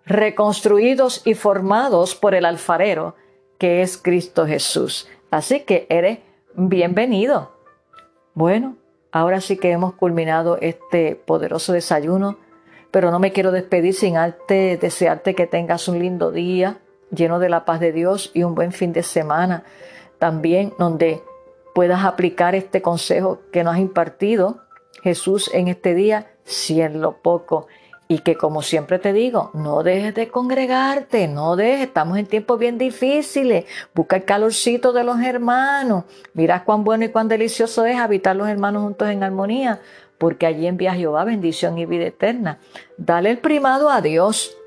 reconstruidos 0.06 1.22
y 1.26 1.36
formados 1.36 2.16
por 2.16 2.36
el 2.36 2.43
alfarero 2.43 3.16
que 3.58 3.82
es 3.82 3.97
Cristo 3.97 4.45
Jesús. 4.45 5.08
Así 5.32 5.62
que 5.62 5.88
eres 5.89 6.20
bienvenido. 6.54 7.54
Bueno, 8.34 8.76
ahora 9.14 9.39
sí 9.39 9.56
que 9.56 9.72
hemos 9.72 9.93
culminado 9.93 10.58
este 10.60 11.16
poderoso 11.16 11.72
desayuno, 11.72 12.38
pero 12.91 13.10
no 13.10 13.20
me 13.20 13.32
quiero 13.32 13.54
despedir 13.54 13.93
sin 13.93 14.18
antes 14.18 14.82
desearte 14.82 15.34
que 15.34 15.47
tengas 15.47 15.88
un 15.88 16.00
lindo 16.00 16.30
día 16.30 16.80
lleno 17.10 17.39
de 17.39 17.47
la 17.47 17.64
paz 17.64 17.80
de 17.80 17.93
Dios 17.93 18.32
y 18.34 18.43
un 18.43 18.54
buen 18.54 18.74
fin 18.74 18.91
de 18.91 19.04
semana 19.04 19.64
también 20.18 20.74
donde 20.78 21.24
puedas 21.74 22.04
aplicar 22.04 22.54
este 22.54 22.82
consejo 22.82 23.39
que 23.54 23.64
nos 23.64 23.76
has 23.76 23.80
impartido 23.80 24.66
Jesús 25.04 25.50
en 25.54 25.68
este 25.68 25.93
día, 25.93 26.32
si 26.43 26.82
en 26.82 27.02
lo 27.02 27.18
poco. 27.18 27.68
Y 28.08 28.20
que 28.20 28.36
como 28.36 28.64
siempre 28.64 28.97
te 28.97 29.14
digo, 29.14 29.52
no 29.54 29.84
dejes 29.84 30.16
de 30.16 30.30
congregarte, 30.30 31.28
no 31.28 31.56
dejes, 31.56 31.88
estamos 31.88 32.18
en 32.18 32.26
tiempos 32.26 32.58
bien 32.58 32.80
difíciles, 32.80 33.66
busca 33.93 34.16
el 34.16 34.26
calorcito 34.26 34.93
de 34.93 35.04
los 35.04 35.22
hermanos, 35.22 36.06
mira 36.34 36.64
cuán 36.64 36.84
bueno 36.84 37.06
y 37.06 37.10
cuán 37.10 37.28
delicioso 37.28 37.86
es 37.86 38.00
habitar 38.00 38.36
los 38.36 38.50
hermanos 38.50 38.82
juntos 38.82 39.10
en 39.10 39.22
armonía, 39.22 39.80
porque 40.18 40.47
allí 40.47 40.66
envía 40.66 40.95
Jehová 40.95 41.24
bendición 41.24 41.78
y 41.78 41.86
vida 41.86 42.08
eterna. 42.08 42.58
Dale 42.97 43.30
el 43.30 43.38
primado 43.38 43.91
a 43.91 44.02
Dios, 44.02 44.58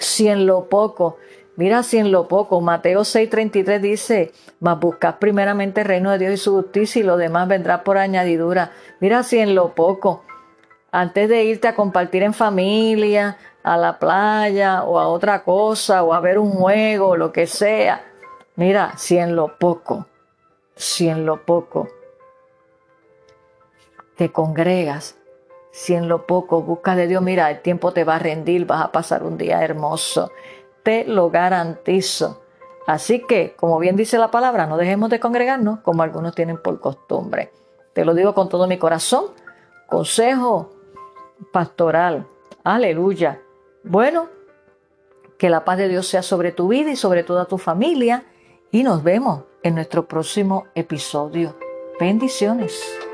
si 0.00 0.26
en 0.26 0.46
lo 0.46 0.68
poco, 0.68 1.18
Mira 1.58 1.82
si 1.82 1.98
en 1.98 2.12
lo 2.12 2.28
poco, 2.28 2.60
Mateo 2.60 3.00
6:33 3.00 3.80
dice, 3.80 4.32
mas 4.60 4.78
buscad 4.78 5.16
primeramente 5.16 5.80
el 5.80 5.88
reino 5.88 6.12
de 6.12 6.18
Dios 6.18 6.34
y 6.34 6.36
su 6.36 6.52
justicia 6.52 7.00
y 7.00 7.02
lo 7.02 7.16
demás 7.16 7.48
vendrá 7.48 7.82
por 7.82 7.98
añadidura. 7.98 8.70
Mira 9.00 9.24
si 9.24 9.40
en 9.40 9.56
lo 9.56 9.74
poco, 9.74 10.22
antes 10.92 11.28
de 11.28 11.42
irte 11.42 11.66
a 11.66 11.74
compartir 11.74 12.22
en 12.22 12.32
familia, 12.32 13.38
a 13.64 13.76
la 13.76 13.98
playa 13.98 14.84
o 14.84 15.00
a 15.00 15.08
otra 15.08 15.42
cosa 15.42 16.04
o 16.04 16.14
a 16.14 16.20
ver 16.20 16.38
un 16.38 16.52
juego 16.52 17.16
lo 17.16 17.32
que 17.32 17.48
sea, 17.48 18.04
mira 18.54 18.96
si 18.96 19.18
en 19.18 19.34
lo 19.34 19.58
poco, 19.58 20.06
si 20.76 21.08
en 21.08 21.26
lo 21.26 21.44
poco 21.44 21.88
te 24.14 24.30
congregas, 24.30 25.16
si 25.72 25.94
en 25.94 26.06
lo 26.06 26.24
poco 26.24 26.62
buscas 26.62 26.96
de 26.96 27.08
Dios, 27.08 27.20
mira, 27.20 27.50
el 27.50 27.62
tiempo 27.62 27.92
te 27.92 28.04
va 28.04 28.14
a 28.14 28.20
rendir, 28.20 28.64
vas 28.64 28.84
a 28.84 28.92
pasar 28.92 29.24
un 29.24 29.36
día 29.36 29.64
hermoso 29.64 30.30
te 30.82 31.04
lo 31.04 31.30
garantizo. 31.30 32.42
Así 32.86 33.24
que, 33.26 33.54
como 33.56 33.78
bien 33.78 33.96
dice 33.96 34.18
la 34.18 34.30
palabra, 34.30 34.66
no 34.66 34.76
dejemos 34.76 35.10
de 35.10 35.20
congregarnos 35.20 35.80
como 35.80 36.02
algunos 36.02 36.34
tienen 36.34 36.56
por 36.62 36.80
costumbre. 36.80 37.52
Te 37.92 38.04
lo 38.04 38.14
digo 38.14 38.34
con 38.34 38.48
todo 38.48 38.66
mi 38.66 38.78
corazón. 38.78 39.26
Consejo 39.86 40.70
pastoral. 41.52 42.26
Aleluya. 42.64 43.42
Bueno, 43.84 44.28
que 45.38 45.50
la 45.50 45.64
paz 45.64 45.78
de 45.78 45.88
Dios 45.88 46.06
sea 46.06 46.22
sobre 46.22 46.52
tu 46.52 46.68
vida 46.68 46.90
y 46.90 46.96
sobre 46.96 47.24
toda 47.24 47.44
tu 47.44 47.58
familia. 47.58 48.24
Y 48.70 48.82
nos 48.82 49.02
vemos 49.02 49.44
en 49.62 49.74
nuestro 49.74 50.06
próximo 50.06 50.66
episodio. 50.74 51.56
Bendiciones. 52.00 53.07